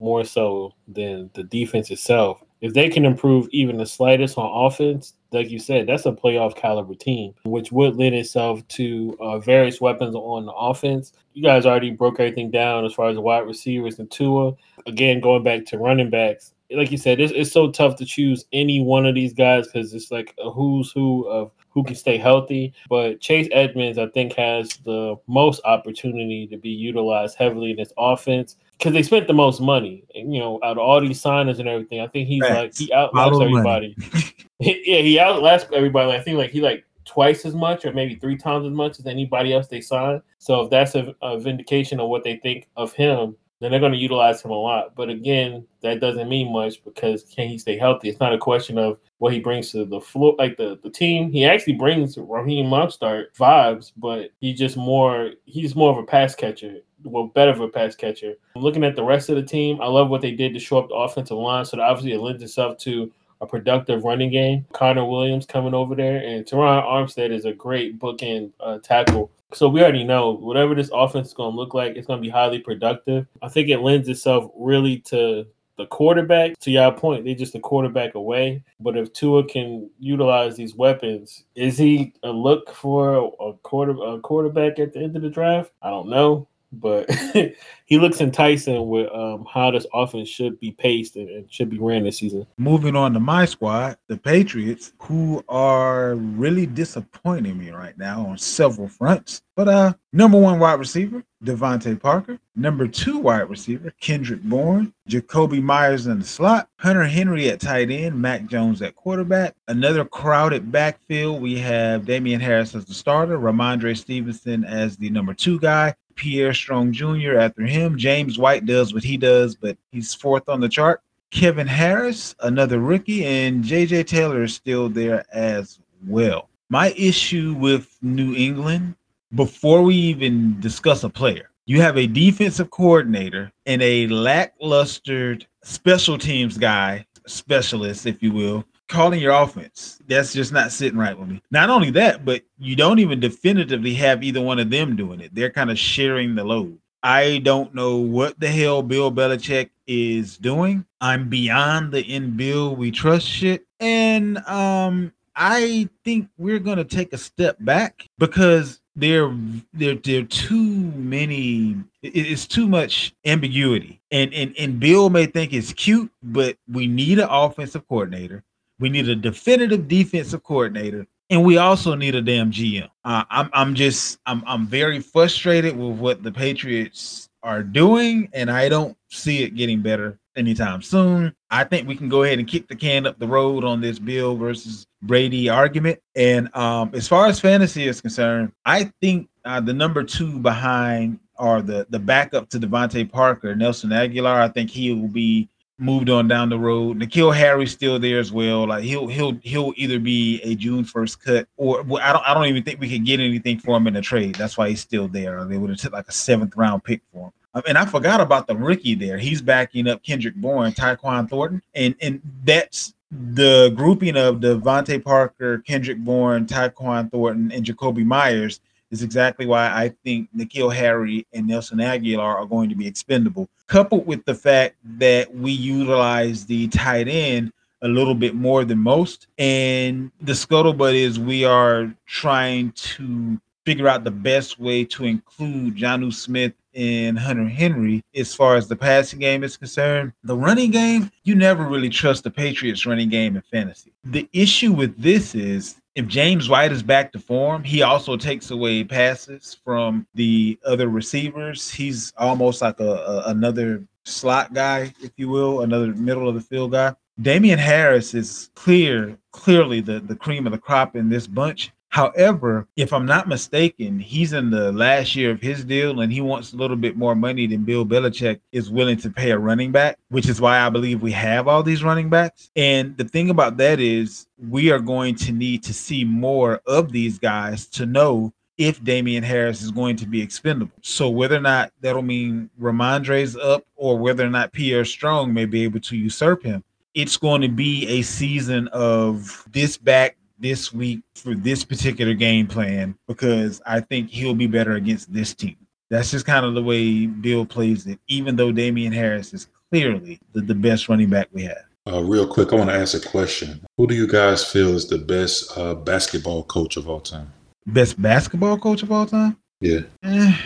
[0.00, 2.42] more so than the defense itself.
[2.60, 6.56] If they can improve even the slightest on offense, like you said, that's a playoff
[6.56, 11.12] caliber team, which would lend itself to uh, various weapons on the offense.
[11.34, 14.52] You guys already broke everything down as far as wide receivers and Tua.
[14.86, 18.44] Again, going back to running backs, like you said, it's, it's so tough to choose
[18.52, 22.18] any one of these guys because it's like a who's who of who can stay
[22.18, 22.72] healthy.
[22.88, 27.92] But Chase Edmonds, I think, has the most opportunity to be utilized heavily in this
[27.96, 30.04] offense because they spent the most money.
[30.14, 33.40] You know, out of all these signers and everything, I think he's like he outlasts
[33.40, 33.96] everybody.
[34.60, 36.12] yeah, he outlasts everybody.
[36.12, 39.06] I think like he like twice as much or maybe three times as much as
[39.06, 40.22] anybody else they signed.
[40.38, 43.92] So if that's a, a vindication of what they think of him, then they're going
[43.92, 44.94] to utilize him a lot.
[44.94, 48.08] But again, that doesn't mean much because can he stay healthy?
[48.08, 51.32] It's not a question of what he brings to the floor, like the, the team.
[51.32, 56.34] He actually brings Raheem Mostert vibes, but he's just more he's more of a pass
[56.36, 56.76] catcher.
[57.04, 58.34] Well, better of a pass catcher.
[58.56, 60.88] Looking at the rest of the team, I love what they did to show up
[60.88, 61.64] the offensive line.
[61.64, 64.66] So obviously it lends itself to a productive running game.
[64.72, 69.30] Connor Williams coming over there, and Terron Armstead is a great bookend uh, tackle.
[69.52, 72.26] So we already know whatever this offense is going to look like, it's going to
[72.26, 73.26] be highly productive.
[73.40, 75.46] I think it lends itself really to
[75.78, 76.58] the quarterback.
[76.58, 78.62] To your point, they're just a quarterback away.
[78.80, 84.20] But if Tua can utilize these weapons, is he a look for a quarter a
[84.20, 85.72] quarterback at the end of the draft?
[85.80, 87.10] I don't know but
[87.86, 91.78] he looks enticing with um, how this offense should be paced and, and, should be
[91.78, 92.46] ran this season.
[92.58, 98.38] Moving on to my squad, the Patriots, who are really disappointing me right now on
[98.38, 99.42] several fronts.
[99.56, 102.38] But uh, number one wide receiver, DeVante Parker.
[102.54, 104.92] Number two wide receiver, Kendrick Bourne.
[105.08, 106.68] Jakobi Meyers in the slot.
[106.78, 108.20] Hunter Henry at tight end.
[108.20, 109.54] Mac Jones at quarterback.
[109.66, 111.42] Another crowded backfield.
[111.42, 113.38] We have Damien Harris as the starter.
[113.38, 115.94] Rhamondre Stevenson as the number two guy.
[116.18, 117.38] Pierre Strong Jr.
[117.38, 117.96] after him.
[117.96, 121.00] James White does what he does, but he's fourth on the chart.
[121.30, 126.48] Kevin Harris, another rookie, and JJ Taylor is still there as well.
[126.68, 128.94] My issue with New England,
[129.34, 136.18] before we even discuss a player, you have a defensive coordinator and a lackluster special
[136.18, 139.98] teams guy, specialist, if you will, calling your offense.
[140.06, 141.42] That's just not sitting right with me.
[141.50, 145.34] Not only that, but you don't even definitively have either one of them doing it.
[145.34, 146.78] They're kind of sharing the load.
[147.02, 150.84] I don't know what the hell Bill Belichick is doing.
[151.00, 153.66] I'm beyond the in Bill we trust shit.
[153.78, 159.32] And um I think we're gonna take a step back because there
[159.72, 165.52] there there are too many it's too much ambiguity and and and bill may think
[165.52, 168.42] it's cute but we need an offensive coordinator
[168.78, 173.50] we need a definitive defensive coordinator and we also need a damn gm uh, i'm
[173.52, 178.96] i'm just i'm i'm very frustrated with what the patriots are doing and i don't
[179.10, 181.34] see it getting better anytime soon.
[181.50, 183.98] I think we can go ahead and kick the can up the road on this
[183.98, 185.98] bill versus brady argument.
[186.14, 191.18] And um as far as fantasy is concerned i think uh, the number two behind
[191.38, 194.34] or the the backup to DeVante Parker, Nelson Agholor.
[194.34, 196.98] I think he will be moved on down the road.
[196.98, 198.66] N'Keal Harry's still there as well.
[198.66, 202.34] Like he'll he'll he'll either be a June first cut or well, I don't I
[202.34, 204.34] don't even think we could get anything for him in a trade.
[204.34, 205.44] That's why he's still there.
[205.44, 207.32] They would have took like a seventh round pick for him.
[207.54, 209.18] Um, and I forgot about the rookie there.
[209.18, 215.58] He's backing up Kendrick Bourne, Tyquan Thornton, and and that's the grouping of DeVante Parker,
[215.58, 218.60] Kendrick Bourne, Tyquan Thornton, and Jakobi Meyers
[218.90, 223.48] is exactly why I think N'Keal Harry and Nelson Agholor are going to be expendable,
[223.66, 228.78] coupled with the fact that we utilize the tight end a little bit more than
[228.78, 229.28] most.
[229.38, 235.76] And the scuttlebutt is we are trying to figure out the best way to include
[235.76, 240.12] Jonnu Smith and Hunter Henry as far as the passing game is concerned.
[240.24, 243.92] The running game, you never really trust the Patriots running game in fantasy.
[244.04, 248.52] The issue with this is if James White is back to form, he also takes
[248.52, 251.68] away passes from the other receivers.
[251.68, 256.40] He's almost like a, a another slot guy, if you will, another middle of the
[256.40, 256.94] field guy.
[257.20, 261.72] Damien Harris is clear, clearly the, the cream of the crop in this bunch.
[261.98, 266.20] However, if I'm not mistaken, he's in the last year of his deal and he
[266.20, 269.72] wants a little bit more money than Bill Belichick is willing to pay a running
[269.72, 272.52] back, which is why I believe we have all these running backs.
[272.54, 276.92] And the thing about that is, we are going to need to see more of
[276.92, 280.76] these guys to know if Damien Harris is going to be expendable.
[280.82, 285.46] So whether or not that'll mean Rhamondre's up or whether or not Pierre Strong may
[285.46, 286.62] be able to usurp him,
[286.94, 292.46] it's going to be a season of this back this week for this particular game
[292.46, 295.56] plan because I think he'll be better against this team.
[295.90, 300.20] That's just kind of the way Bill plays it, even though Damien Harris is clearly
[300.32, 301.64] the, the best running back we have.
[301.86, 303.64] Uh, real quick, I want to ask a question.
[303.78, 307.32] Who do you guys feel is the best uh, basketball coach of all time?
[307.66, 309.38] Best basketball coach of all time?
[309.60, 309.80] Yeah.
[310.02, 310.36] Eh,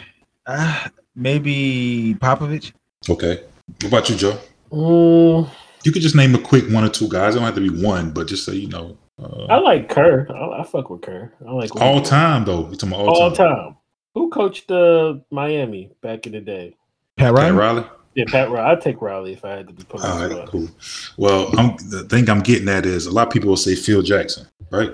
[0.46, 2.72] uh, maybe Popovich.
[3.08, 3.42] Okay.
[3.80, 4.38] What about you, Joe?
[4.70, 5.50] Mm,
[5.84, 7.34] You could just name a quick one or two guys.
[7.34, 8.96] It don't have to be one, but just so you know.
[9.22, 10.26] Uh, I like Kerr.
[10.30, 11.32] I, I fuck with Kerr.
[11.46, 12.68] I like all time though.
[12.68, 13.48] You talking about all, All time?
[13.56, 13.76] time.
[14.14, 16.76] Who coached uh, Miami back in the day?
[17.16, 17.56] Pat Pat Riley.
[17.56, 17.84] Riley.
[18.14, 18.70] Yeah, Pat Riley.
[18.72, 20.68] I'd take Riley if I had to be put on All the right, cool.
[21.16, 24.02] Well, I'm, the thing I'm getting at is a lot of people will say Phil
[24.02, 24.90] Jackson, right?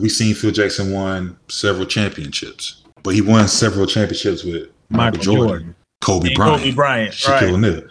[0.00, 5.20] We've seen Phil Jackson won several championships, but he won several championships with Michael, Michael
[5.20, 5.74] Jordan, Jordan.
[6.00, 7.12] Kobe And Bryant, Kobe Bryant.
[7.14, 7.42] Shaquille Right.
[7.54, 7.82] O'Neal.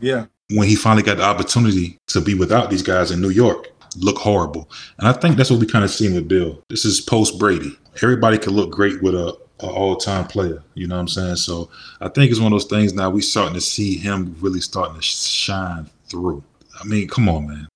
[0.00, 0.26] Yeah.
[0.50, 4.18] When he finally got the opportunity to be without these guys in New York, look
[4.18, 4.70] horrible.
[4.98, 6.62] And I think that's what we kind of seen with Bill.
[6.68, 7.76] This is post Brady.
[8.02, 10.62] Everybody can look great with a, a all time player.
[10.74, 11.36] You know what I'm saying?
[11.36, 14.60] So I think it's one of those things now we starting to see him really
[14.60, 16.42] starting to shine through.
[16.80, 17.68] I mean, come on, man.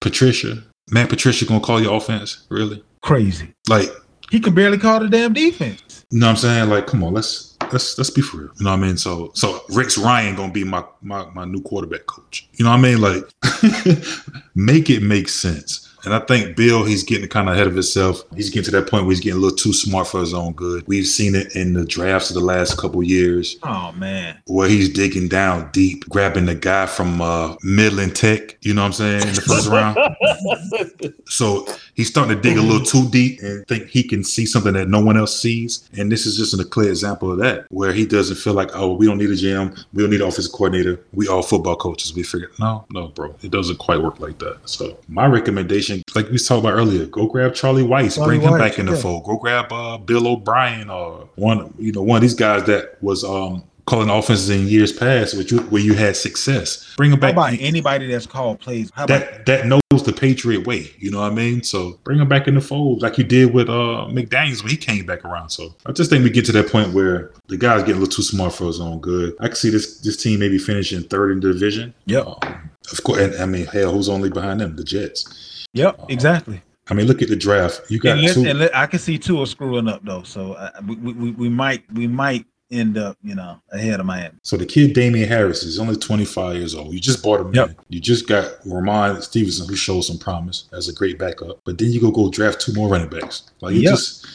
[0.00, 2.46] Patricia, man, Patricia gonna call your offense?
[2.48, 2.82] Really?
[3.02, 3.52] Crazy.
[3.68, 3.88] Like,
[4.30, 6.04] He can barely call the damn defense.
[6.10, 6.70] you know what I'm saying?
[6.70, 8.50] Like, come on, let's let's let's be for real.
[8.58, 8.96] You know what I mean?
[8.96, 12.48] So so Rex Ryan gonna be my my my new quarterback coach.
[12.54, 13.00] You know what I mean?
[13.00, 13.24] Like
[14.54, 15.82] make it make sense.
[16.04, 18.22] And I think Bill, he's getting kind of ahead of himself.
[18.36, 20.52] He's getting to that point where he's getting a little too smart for his own
[20.52, 20.84] good.
[20.86, 24.40] We've seen it in the drafts of the last couple years Oh man.
[24.46, 28.86] where he's digging down deep, grabbing the guy from uh, Midland Tech, you know what
[28.86, 29.98] I'm saying, in the first round.
[31.28, 34.74] So he's starting to dig a little too deep and think he can see something
[34.74, 35.88] that no one else sees.
[35.98, 38.92] And this is just a clear example of that, where he doesn't feel like, oh,
[38.94, 42.14] we don't need a GM, we don't need an offensive coordinator, we all football coaches.
[42.14, 44.58] We figured, no, no, bro, it doesn't quite work like that.
[44.66, 48.54] So my recommendation, like we talked about earlier, go grab Charlie Weis, Charlie bring him
[48.54, 49.24] Weis, back in the fold.
[49.24, 53.24] Go grab uh, Bill O'Brien or one, you know, one of these guys that was
[53.24, 56.94] um calling offenses in years past, which you, where you had success.
[56.96, 57.32] Bring How back.
[57.32, 58.90] about anybody that's called plays?
[58.94, 60.90] How about that that knows the Patriot way.
[60.98, 61.62] You know what I mean?
[61.62, 64.76] So bring them back in the fold like you did with uh McDaniels when he
[64.76, 65.50] came back around.
[65.50, 68.14] So I just think we get to that point where the guy's getting a little
[68.14, 69.34] too smart for his own good.
[69.40, 71.94] I can see this this team maybe finishing third in the division.
[72.06, 72.26] Yep.
[72.26, 74.76] Um, of course, and I mean, hell, who's only behind them?
[74.76, 75.66] The Jets.
[75.72, 76.62] Yep, exactly.
[76.88, 77.82] I mean, look at the draft.
[77.90, 78.68] You got two.
[78.72, 82.06] I can see two are screwing up though, so uh, we, we, we might we
[82.06, 84.34] might end up you know ahead of Miami.
[84.42, 86.92] So the kid Damien Harris is only 25 years old.
[86.92, 87.54] You just bought him.
[87.54, 87.68] Yep.
[87.68, 87.76] in.
[87.88, 91.60] You just got Rhamondre Stevenson, who shows some promise as a great backup.
[91.64, 93.42] But then you go go draft two more running backs.
[93.60, 93.90] Like you Yep.
[93.92, 94.26] just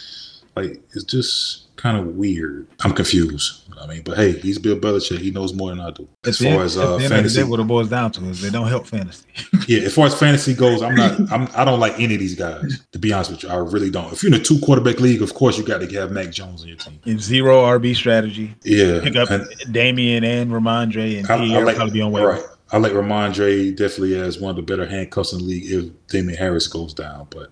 [0.56, 2.68] Like it's just kind of weird.
[2.82, 3.58] I'm confused.
[3.80, 5.18] I mean, but hey, he's Bill Belichick.
[5.18, 6.08] He knows more than I do.
[6.24, 8.12] As At the far as uh, the end of the fantasy, what it boils down
[8.12, 9.26] to is they don't help fantasy.
[9.68, 11.32] yeah, as far as fantasy goes, I'm not.
[11.32, 11.48] I'm.
[11.56, 12.80] I don't like any of these guys.
[12.92, 14.14] To be honest with you, I really don't.
[14.14, 16.62] If you're in a two quarterback league, of course you got to have Mac Jones
[16.62, 17.00] on your team.
[17.06, 21.78] In zero RB strategy, Yeah, pick up and Damien and Rhamondre and I, I like
[21.78, 22.36] probably be on waivers.
[22.36, 22.44] right.
[22.74, 26.38] I like Rhamondre definitely as one of the better handcuffs in the league if Damien
[26.38, 27.28] Harris goes down.
[27.30, 27.52] But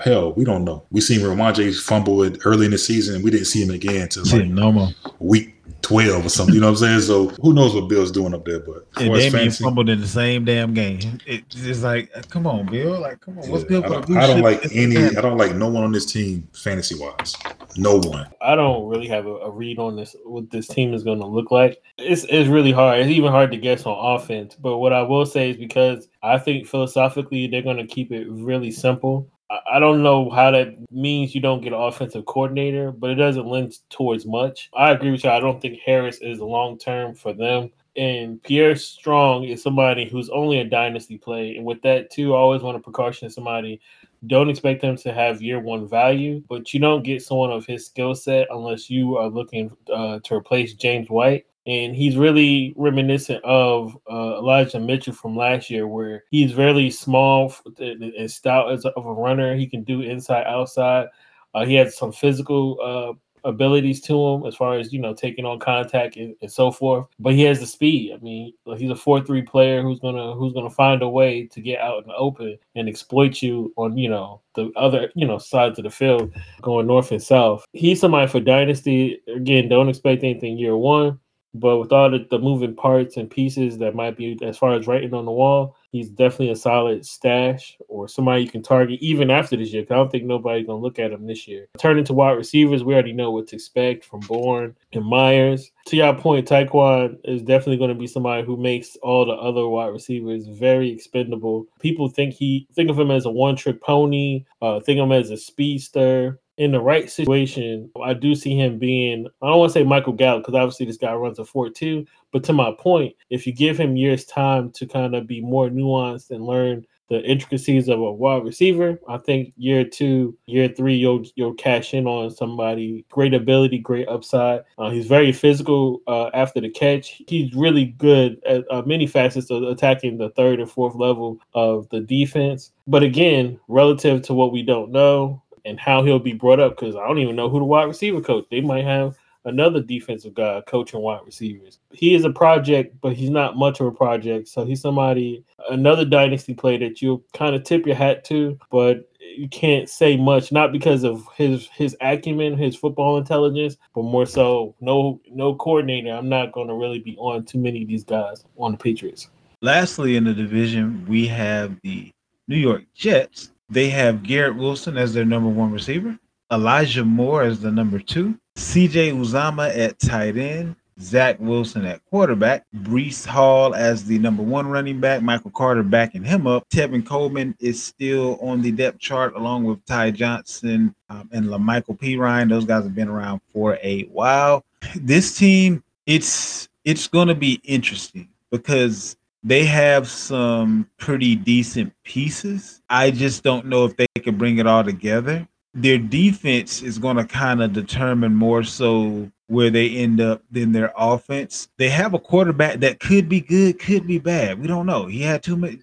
[0.00, 0.84] hell, we don't know.
[0.90, 4.02] We seen Rhamondre fumble it early in the season, and we didn't see him again
[4.02, 6.54] until like no week twelve or something.
[6.54, 7.00] You know what I'm saying?
[7.00, 8.60] So who knows what Bill's doing up there?
[8.60, 11.18] But as And far as Damien fumbled in the same damn game.
[11.26, 13.00] It's just like, uh, come on, Bill.
[13.00, 14.96] Like, come on, what's Yeah, good I for a don't, I don't like any.
[14.96, 17.34] I don't like no one on this team fantasy wise.
[17.76, 18.26] No one.
[18.42, 21.26] I don't really have a, a read on this what this team is going to
[21.26, 21.80] look like.
[21.96, 23.00] It's it's really hard.
[23.00, 24.56] It's even hard to guess on offense.
[24.56, 28.26] But what I will say is because I think philosophically they're going to keep it
[28.28, 29.28] really simple.
[29.50, 33.46] I, don't know how that means you don't get an offensive coordinator, but it doesn't
[33.46, 34.68] lend towards much.
[34.74, 35.30] I agree with you.
[35.30, 37.70] I don't think Harris is long term for them.
[37.96, 41.56] And Pierre Strong is somebody who's only a dynasty play.
[41.56, 43.80] And with that, too, I always want to precaution somebody
[44.26, 47.86] don't expect them to have year one value, but you don't get someone of his
[47.86, 51.46] skill set unless you are looking uh, to replace James White.
[51.68, 57.54] And he's really reminiscent of uh, Elijah Mitchell from last year, where he's really small
[57.78, 59.54] and stout as of a runner.
[59.54, 61.08] He can do inside, outside.
[61.54, 63.12] Uh, he has some physical uh,
[63.44, 67.06] abilities to him as far as you know taking on contact and, and so forth.
[67.18, 68.12] But he has the speed.
[68.14, 71.80] I mean he's a 4-3 player who's gonna who's gonna find a way to get
[71.80, 75.78] out in the open and exploit you on you know the other you know sides
[75.78, 77.64] of the field going north and south.
[77.72, 79.20] He's somebody for dynasty.
[79.28, 81.18] Again don't expect anything year one
[81.54, 84.86] but with all the, the moving parts and pieces that might be as far as
[84.86, 89.30] writing on the wall, he's definitely a solid stash or somebody you can target even
[89.30, 89.84] after this year.
[89.90, 91.68] I don't think nobody's gonna look at him this year.
[91.78, 95.70] Turning to wide receivers, we already know what to expect from Bourne and Meyers.
[95.86, 99.66] To your point, Tyquan is definitely going to be somebody who makes all the other
[99.66, 101.66] wide receivers very expendable.
[101.80, 105.30] People think he think of him as a one-trick pony, uh, think of him as
[105.30, 109.78] a speedster in the right situation, I do see him being, I don't want to
[109.78, 112.04] say Michael Gallup, because obviously this guy runs a 4 2.
[112.32, 115.68] But to my point, if you give him years' time to kind of be more
[115.68, 120.94] nuanced and learn the intricacies of a wide receiver, I think year two, year three,
[120.94, 123.06] you'll you'll cash in on somebody.
[123.10, 124.60] Great ability, great upside.
[124.76, 127.22] Uh, he's very physical uh, after the catch.
[127.26, 131.88] He's really good at uh, many facets of attacking the third and fourth level of
[131.88, 132.72] the defense.
[132.86, 136.96] But again, relative to what we don't know, and how he'll be brought up because
[136.96, 138.46] I don't even know who the wide receiver coach.
[138.50, 141.78] They might have another defensive guy coaching wide receivers.
[141.92, 144.48] He is a project, but he's not much of a project.
[144.48, 149.08] So he's somebody, another dynasty play that you'll kind of tip your hat to, but
[149.20, 154.26] you can't say much, not because of his his acumen, his football intelligence, but more
[154.26, 156.10] so no no coordinator.
[156.10, 159.28] I'm not going to really be on too many of these guys on the Patriots.
[159.60, 162.12] Lastly, in the division, we have the
[162.48, 163.50] New York Jets.
[163.70, 166.18] They have Garrett Wilson as their number one receiver,
[166.50, 172.64] Elijah Moore as the number two, CJ Uzomah at tight end, Zach Wilson at quarterback,
[172.74, 176.68] Breece Hall as the number one running back, Michael Carter backing him up.
[176.70, 181.98] Tevin Coleman is still on the depth chart along with Ty Johnson um, and La'Mical
[181.98, 182.48] Perine.
[182.48, 184.64] Those guys have been around for a while.
[184.96, 192.82] This team, it's it's to be interesting because they have some pretty decent pieces.
[192.90, 195.46] I just don't know if they can bring it all together.
[195.74, 200.72] Their defense is going to kind of determine more so where they end up than
[200.72, 201.68] their offense.
[201.78, 204.60] They have a quarterback that could be good, could be bad.
[204.60, 205.06] We don't know.
[205.06, 205.76] He had too much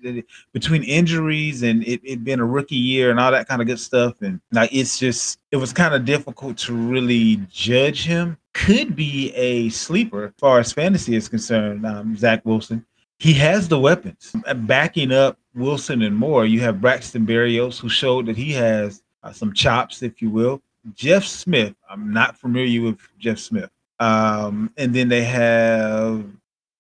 [0.54, 3.80] between injuries and it, it been a rookie year and all that kind of good
[3.80, 4.22] stuff.
[4.22, 8.38] And like it's just it was kind of difficult to really judge him.
[8.54, 11.86] Could be a sleeper as far as fantasy is concerned.
[11.86, 12.86] Um, Zach Wilson
[13.20, 14.36] he has the weapons.
[14.56, 19.32] Backing up Wilson and Moore, you have Braxton Berrios, who showed that he has uh,
[19.32, 20.62] some chops, if you will.
[20.94, 23.70] Jeff Smith, I'm not familiar with Jeff Smith.
[24.00, 26.26] Um, and then they have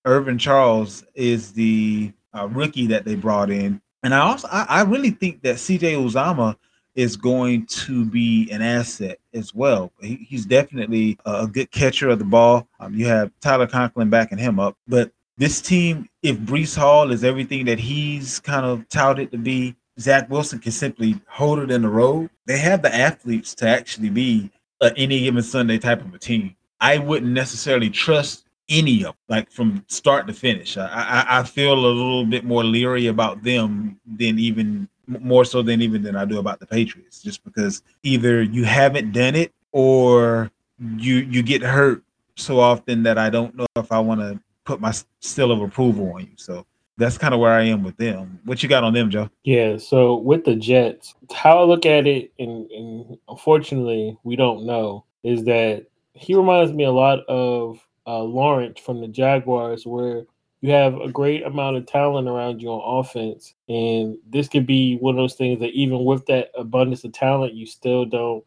[0.03, 3.81] Irvin Charles is the uh, rookie that they brought in.
[4.03, 6.55] And I also, I, I really think that CJ Uzomah
[6.93, 9.91] is going to be an asset as well.
[9.99, 12.67] He, he's definitely a good catcher of the ball.
[12.79, 17.23] Um, you have Tyler Conklin backing him up, but this team, if Breece Hall is
[17.23, 21.81] everything that he's kind of touted to be, Zach Wilson can simply hold it in
[21.81, 22.29] the road.
[22.45, 24.49] They have the athletes to actually be
[24.81, 26.55] a any given Sunday type of a team.
[26.81, 30.77] I wouldn't necessarily trust any of them, like from start to finish.
[30.77, 35.61] I, I, I feel a little bit more leery about them than even more so
[35.61, 39.53] than even than I do about the Patriots, just because either you haven't done it
[39.71, 40.51] or
[40.97, 42.03] you you get hurt
[42.35, 46.13] so often that I don't know if I want to put my seal of approval
[46.13, 46.33] on you.
[46.35, 46.65] So
[46.97, 48.39] that's kind of where I am with them.
[48.45, 49.29] What you got on them, Joe?
[49.43, 54.65] Yeah, so with the Jets, how I look at it, and, and unfortunately we don't
[54.65, 60.23] know, is that he reminds me a lot of uh, Lawrence from the Jaguars, where
[60.61, 64.97] you have a great amount of talent around you on offense, and this could be
[64.97, 68.43] one of those things that even with that abundance of talent, you still don't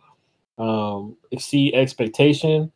[0.57, 2.73] um, exceed expectation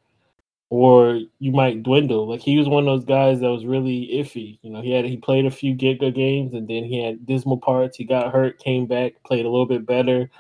[0.73, 2.27] or you might dwindle.
[2.27, 4.59] Like he was one of those guys that was really iffy.
[4.63, 7.59] You know, he had he played a few Giga games and then he had dismal
[7.59, 7.99] parts.
[7.99, 10.31] He got hurt, came back, played a little bit better.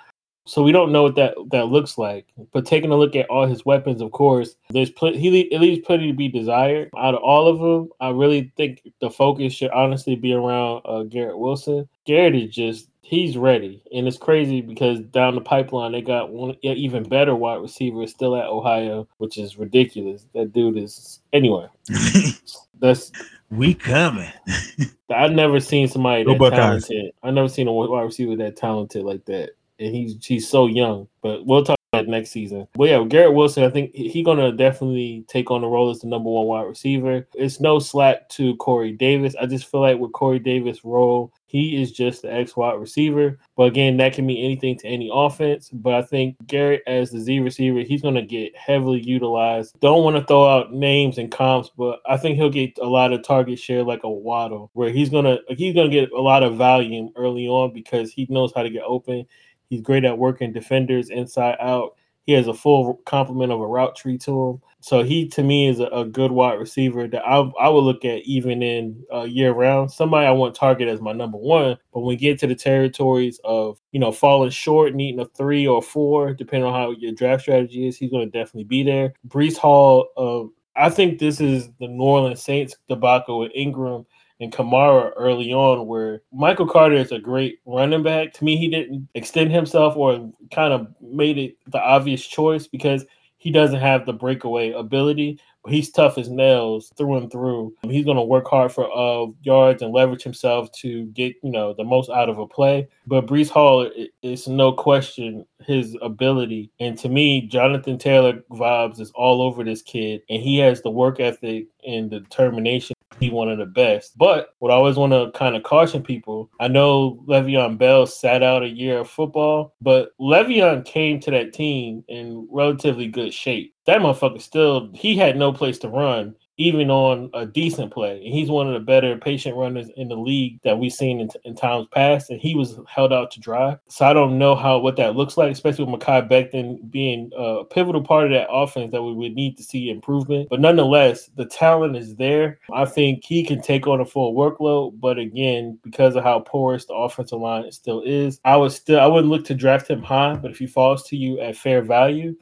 [0.46, 2.28] So we don't know what that that looks like.
[2.50, 5.84] But taking a look at all his weapons, of course, there's pl- he at least
[5.84, 6.88] plenty to be desired.
[6.96, 11.02] Out of all of them, I really think the focus should honestly be around uh,
[11.02, 11.86] Garrett Wilson.
[12.06, 16.56] Garrett is just he's ready, and it's crazy because down the pipeline they got one
[16.62, 20.26] even better wide receiver still at Ohio, which is ridiculous.
[20.34, 21.66] That dude is anyway.
[22.80, 23.12] that's
[23.50, 24.30] we coming.
[25.10, 27.12] I've never seen somebody that talented.
[27.22, 31.08] I've never seen a wide receiver that talented like that, and he's he's so young.
[31.20, 32.66] But we'll talk next season.
[32.72, 36.00] But yeah, Garrett Wilson, I think he's he gonna definitely take on the role as
[36.00, 37.26] the number one wide receiver.
[37.34, 39.34] It's no slack to Corey Davis.
[39.40, 43.38] I just feel like with Corey Davis' role, he is just the X wide receiver.
[43.56, 45.68] But again, that can mean anything to any offense.
[45.70, 49.78] But I think Garrett as the Z receiver, he's gonna get heavily utilized.
[49.80, 53.12] Don't want to throw out names and comps, but I think he'll get a lot
[53.12, 56.56] of target share like a Waddle, where he's gonna he's gonna get a lot of
[56.56, 59.26] volume early on because he knows how to get open.
[59.72, 61.96] He's great at working defenders inside out.
[62.26, 64.60] He has a full complement of a route tree to him.
[64.80, 68.04] So he, to me, is a, a good wide receiver that I, I would look
[68.04, 69.90] at even in uh, year round.
[69.90, 71.78] Somebody I want target as my number one.
[71.90, 75.66] But when we get to the territories of you know falling short, needing a three
[75.66, 79.14] or four, depending on how your draft strategy is, he's going to definitely be there.
[79.26, 80.08] Breece Hall.
[80.18, 84.04] Uh, I think this is the New Orleans Saints debacle with Ingram
[84.42, 88.32] and Kamara early on, where Michael Carter is a great running back.
[88.34, 93.04] To me, he didn't extend himself or kind of made it the obvious choice because
[93.42, 97.74] he doesn't have the breakaway ability, but he's tough as nails through and through.
[97.82, 101.74] He's going to work hard for uh, yards and leverage himself to get you know
[101.74, 102.86] the most out of a play.
[103.06, 103.90] But Breece Hall
[104.22, 109.82] is no question his ability, and to me, Jonathan Taylor vibes is all over this
[109.82, 114.16] kid, and he has the work ethic and the determination be one of the best.
[114.16, 118.42] But what I always want to kind of caution people, I know Le'Veon Bell sat
[118.42, 123.74] out a year of football, but Le'Veon came to that team in relatively good shape.
[123.86, 128.22] That motherfucker still he had no place to run even on a decent play.
[128.24, 131.30] And he's one of the better patient runners in the league that we've seen in,
[131.44, 132.30] in, times past.
[132.30, 133.76] And he was held out to dry.
[133.88, 137.64] So I don't know how what that looks like, especially with Mekhi Becton being a
[137.64, 140.48] pivotal part of that offense that we would need to see improvement.
[140.50, 142.58] But nonetheless, the talent is there.
[142.72, 145.00] I think he can take on a full workload.
[145.00, 149.06] But again, because of how porous the offensive line still is, I would still I
[149.06, 150.36] wouldn't look to draft him high.
[150.36, 152.36] But if he falls to you at fair value,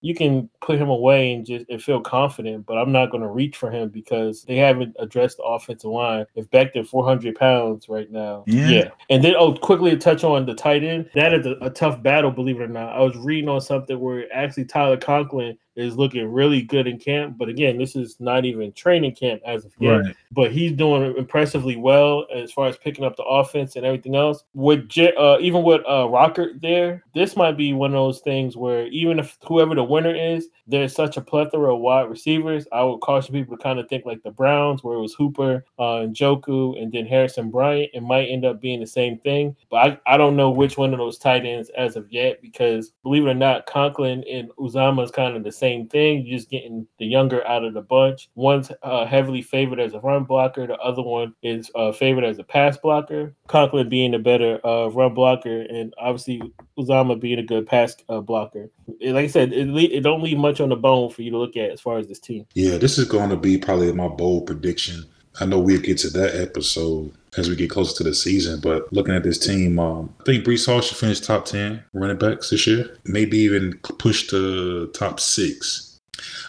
[0.00, 3.28] you can put him away and just and feel confident, but I'm not going to
[3.28, 6.24] reach for him because they haven't addressed the offensive line.
[6.34, 8.68] If Becton 400 pounds right now, yeah.
[8.68, 8.88] yeah.
[9.10, 12.02] And then oh, quickly to touch on the tight end, that is a, a, tough
[12.02, 12.96] battle, believe it or not.
[12.96, 17.38] I was reading on something where actually Tyler Conklin is looking really good in camp.
[17.38, 19.90] But again, this is not even training camp as of yet.
[19.90, 20.16] Right.
[20.32, 24.44] But he's doing impressively well as far as picking up the offense and everything else.
[24.54, 28.86] With uh, even with uh, Ruckert there, this might be one of those things where
[28.88, 32.66] even if whoever the winner is, there's such a plethora of wide receivers.
[32.72, 35.64] I would caution people to kind of think like the Browns, where it was Hooper,
[35.78, 37.90] uh, Njoku, and then Harrison Bryant.
[37.94, 39.56] It might end up being the same thing.
[39.70, 39.76] But
[40.06, 43.26] I, I don't know which one of those tight ends as of yet because believe
[43.26, 46.24] it or not, Conklin and Uzomah is kind of the same same thing.
[46.24, 48.28] You're just getting the younger out of the bunch.
[48.34, 50.66] One's uh, heavily favored as a run blocker.
[50.66, 53.34] The other one is uh, favored as a pass blocker.
[53.46, 56.40] Conklin being a better uh, run blocker, and obviously
[56.78, 58.70] Uzomah being a good pass uh, blocker.
[59.00, 61.56] Like I said, it, it don't leave much on the bone for you to look
[61.56, 62.46] at as far as this team.
[62.54, 65.04] Yeah, this is going to be probably my bold prediction.
[65.40, 68.60] I know we'll get to that episode as we get closer to the season.
[68.60, 72.18] But looking at this team, um, I think Breece Hall should finish top 10 running
[72.18, 76.00] backs this year, maybe even push to top six.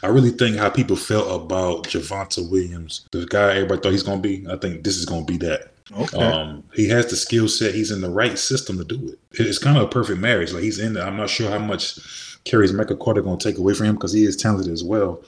[0.01, 4.21] I really think how people felt about Javonte Williams, the guy everybody thought he's going
[4.21, 4.47] to be.
[4.49, 5.73] I think this is going to be that.
[5.97, 6.17] Okay.
[6.17, 7.73] Um, he has the skill set.
[7.73, 9.19] He's in the right system to do it.
[9.39, 10.53] It's kind of a perfect marriage.
[10.53, 11.05] Like he's in there.
[11.05, 11.99] I'm not sure how much
[12.45, 15.21] carries Michael Carter going to take away from him because he is talented as well.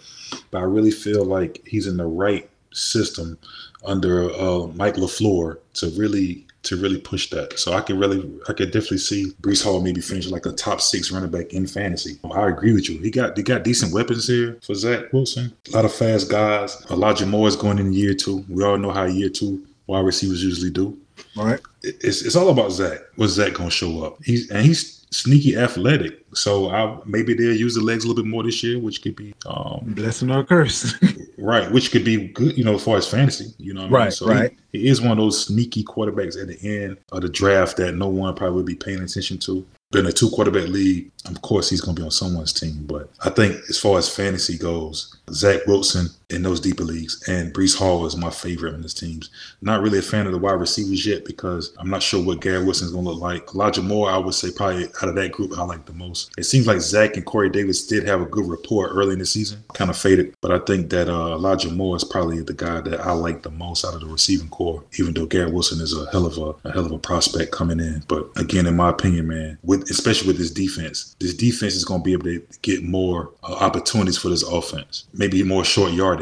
[0.49, 3.37] But I really feel like he's in the right system
[3.85, 7.57] under uh, Mike LaFleur to really to really push that.
[7.57, 10.79] So I could really, I could definitely see Breece Hall maybe finish like a top
[10.79, 12.19] six running back in fantasy.
[12.31, 12.99] I agree with you.
[12.99, 15.53] He got he got decent weapons here for Zach Wilson.
[15.69, 16.85] A lot of fast guys.
[16.91, 18.45] Elijah Moore is going in year two.
[18.47, 20.97] We all know how year two wide receivers usually do.
[21.37, 21.59] All right.
[21.81, 22.99] It's it's all about Zach.
[23.15, 24.23] What's Zach gonna show up?
[24.23, 26.23] He's and he's sneaky athletic.
[26.33, 29.15] So I, maybe they'll use the legs a little bit more this year, which could
[29.15, 30.93] be um, blessing or curse.
[31.37, 33.87] right, which could be good, you know, as far as fantasy, you know.
[33.89, 34.11] right, I mean?
[34.11, 34.57] so right.
[34.71, 37.93] He, he, is one of those sneaky quarterbacks at the end of the draft that
[37.93, 39.65] no one probably would be paying attention to.
[39.91, 42.85] But in a two quarterback league, of course, he's going to be on someone's team.
[42.85, 47.53] But I think as far as fantasy goes, Zach Wilson in those deeper leagues and
[47.53, 49.21] Breece Hall is my favorite on this team.
[49.61, 52.65] Not really a fan of the wide receivers yet because I'm not sure what Garrett
[52.65, 53.53] Wilson is going to look like.
[53.53, 56.31] Elijah Moore, I would say probably out of that group, I like the most.
[56.37, 59.25] It seems like Zach and Corey Davis did have a good rapport early in the
[59.25, 60.33] season, kind of faded.
[60.41, 63.51] But I think that uh, Elijah Moore is probably the guy that I like the
[63.51, 66.67] most out of the receiving core, even though Garrett Wilson is a hell of a,
[66.67, 68.03] a hell of a prospect coming in.
[68.07, 72.01] But again, in my opinion, man, with especially with this defense, this defense is going
[72.01, 76.20] to be able to get more uh, opportunities for this offense maybe more short yardage.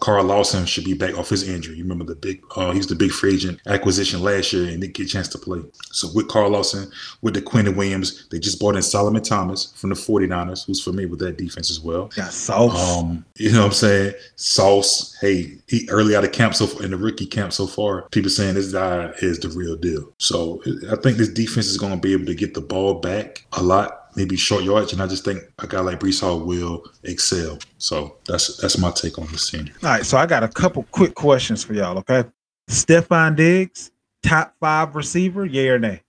[0.00, 1.76] Carl Lawson should be back off his injury.
[1.76, 4.80] You remember the big, uh, he was the big free agent acquisition last year and
[4.80, 5.60] didn't get a chance to play.
[5.92, 6.90] So with Carl Lawson,
[7.22, 11.08] with the Quinn Williams, they just brought in Solomon Thomas from the 49ers, who's familiar
[11.08, 12.06] with that defense as well.
[12.16, 12.98] Got sauce.
[12.98, 14.14] Um, you know what I'm saying?
[14.36, 15.16] Sauce.
[15.20, 18.30] Hey, he early out of camp so far, in the rookie camp so far, people
[18.30, 20.10] saying this guy is the real deal.
[20.18, 23.44] So I think this defense is going to be able to get the ball back
[23.52, 26.84] a lot maybe short yards, and I just think a guy like Breece Hall will
[27.04, 27.58] excel.
[27.78, 29.70] So that's that's my take on this team.
[29.82, 31.98] All right, so I got a couple quick questions for y'all.
[31.98, 32.24] Okay,
[32.68, 33.90] Stefon Diggs,
[34.22, 36.02] top five receiver, yay or nay?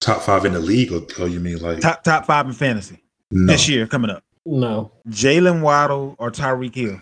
[0.00, 3.02] Top five in the league, or, or you mean like top top five in fantasy
[3.30, 3.52] no.
[3.52, 4.22] this year coming up?
[4.46, 4.92] No.
[5.08, 7.00] Jalen Waddle or Tyreek Hill?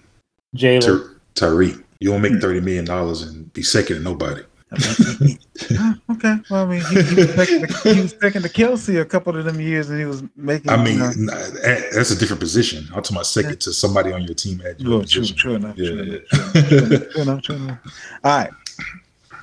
[0.57, 1.15] Jalen.
[1.35, 1.83] Ty- Tyreek.
[2.01, 2.41] You won't make hmm.
[2.41, 4.43] thirty million dollars and be second to nobody.
[6.11, 6.37] okay.
[6.51, 9.37] Well, I mean, he, he, was taking the, he was taking the Kelce a couple
[9.37, 10.71] of them years, and he was making.
[10.71, 11.51] I mean, you know,
[11.93, 12.85] that's a different position.
[12.89, 13.57] I'm talking about second yeah.
[13.57, 15.37] to somebody on your team at your well, position.
[15.37, 15.79] True, true enough.
[15.79, 16.03] Yeah, true.
[16.03, 17.43] Enough, true, enough, true enough.
[17.43, 17.79] True enough.
[18.25, 18.51] All right.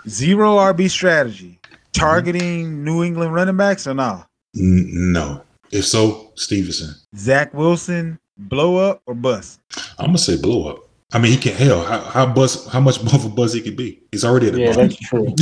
[0.10, 1.60] Zero RB strategy.
[1.94, 2.84] Targeting mm-hmm.
[2.84, 4.28] New England running backs or not?
[4.54, 5.44] No.
[5.72, 6.96] If so, Stevenson.
[7.16, 9.62] Zach Wilson, blow up or bust?
[9.98, 10.90] I'm gonna say blow up.
[11.14, 11.84] I mean, he can hell.
[11.84, 12.68] How, how buzz?
[12.68, 14.02] How much more of a buzz he could be?
[14.12, 14.88] He's already at the yeah, bottom.
[14.88, 15.34] that's true.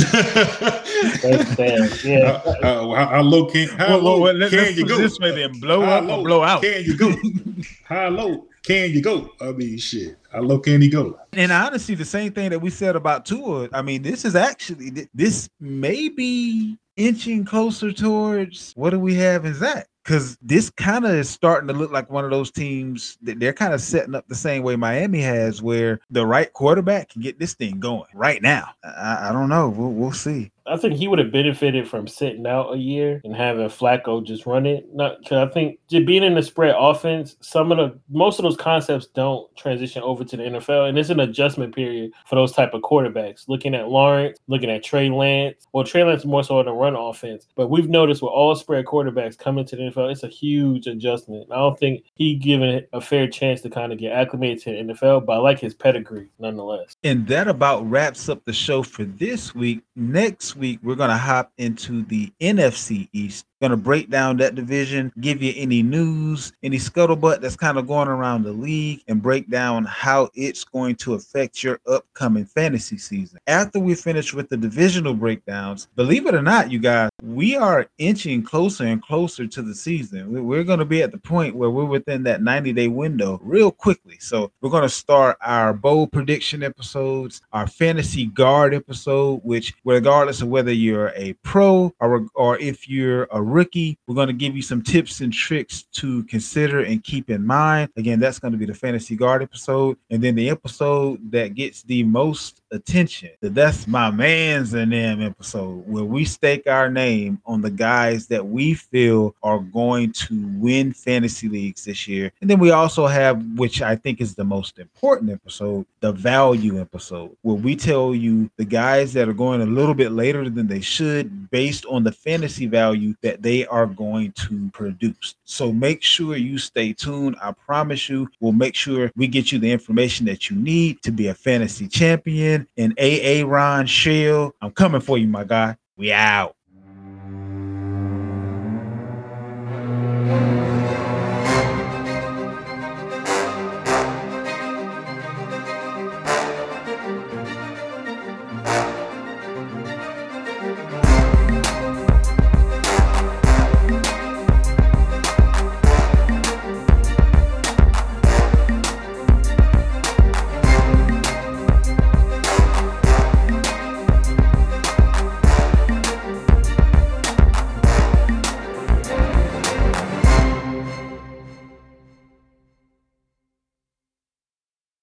[1.22, 2.04] that's bad.
[2.04, 2.32] Yeah.
[2.42, 4.98] Uh, uh, how, how, how low can how well, low well, let, can you go?
[4.98, 6.62] This way, then blow how up low or blow out.
[6.62, 7.14] Can you go?
[7.84, 9.30] how low can you go?
[9.40, 10.16] I mean, shit.
[10.30, 11.18] How low can he go?
[11.32, 13.68] And honestly, the same thing that we said about Tua.
[13.72, 19.44] I mean, this is actually this may be inching closer towards what do we have
[19.44, 19.86] in Zach?
[20.04, 23.52] Because this kind of is starting to look like one of those teams that they're
[23.52, 27.38] kind of setting up the same way Miami has, where the right quarterback can get
[27.38, 28.68] this thing going right now.
[28.84, 29.68] I, I don't know.
[29.68, 30.51] We'll, we'll see.
[30.66, 34.46] I think he would have benefited from sitting out a year and having Flacco just
[34.46, 34.86] run it.
[34.92, 38.44] Not because I think just being in the spread offense, some of the most of
[38.44, 42.52] those concepts don't transition over to the NFL, and it's an adjustment period for those
[42.52, 43.48] type of quarterbacks.
[43.48, 45.66] Looking at Lawrence, looking at Trey Lance.
[45.72, 48.54] Well, Trey Lance is more so on the run offense, but we've noticed with all
[48.54, 51.46] spread quarterbacks coming to the NFL, it's a huge adjustment.
[51.50, 54.92] I don't think he given a fair chance to kind of get acclimated to the
[54.92, 56.94] NFL, but I like his pedigree nonetheless.
[57.04, 59.82] And that about wraps up the show for this week.
[59.96, 64.56] Next week, we're going to hop into the NFC East Going to break down that
[64.56, 69.22] division, give you any news, any scuttlebutt that's kind of going around the league, and
[69.22, 73.38] break down how it's going to affect your upcoming fantasy season.
[73.46, 77.86] After we finish with the divisional breakdowns, believe it or not, you guys, we are
[77.98, 80.44] inching closer and closer to the season.
[80.44, 83.70] We're going to be at the point where we're within that 90 day window real
[83.70, 84.16] quickly.
[84.18, 90.42] So we're going to start our bold prediction episodes, our fantasy guard episode, which, regardless
[90.42, 93.98] of whether you're a pro or, or if you're a rookie.
[94.06, 97.90] We're going to give you some tips and tricks to consider and keep in mind.
[97.96, 99.96] Again, that's going to be the fantasy guard episode.
[100.10, 105.86] And then the episode that gets the most attention, that's my man's and them episode,
[105.86, 110.92] where we stake our name on the guys that we feel are going to win
[110.92, 112.32] fantasy leagues this year.
[112.40, 116.80] And then we also have, which I think is the most important episode, the value
[116.80, 120.66] episode, where we tell you the guys that are going a little bit later than
[120.66, 125.34] they should based on the fantasy value that they are going to produce.
[125.44, 127.36] So make sure you stay tuned.
[127.42, 131.10] I promise you, we'll make sure we get you the information that you need to
[131.10, 132.66] be a fantasy champion.
[132.76, 135.76] And AA Ron Shield, I'm coming for you, my guy.
[135.96, 136.56] We out.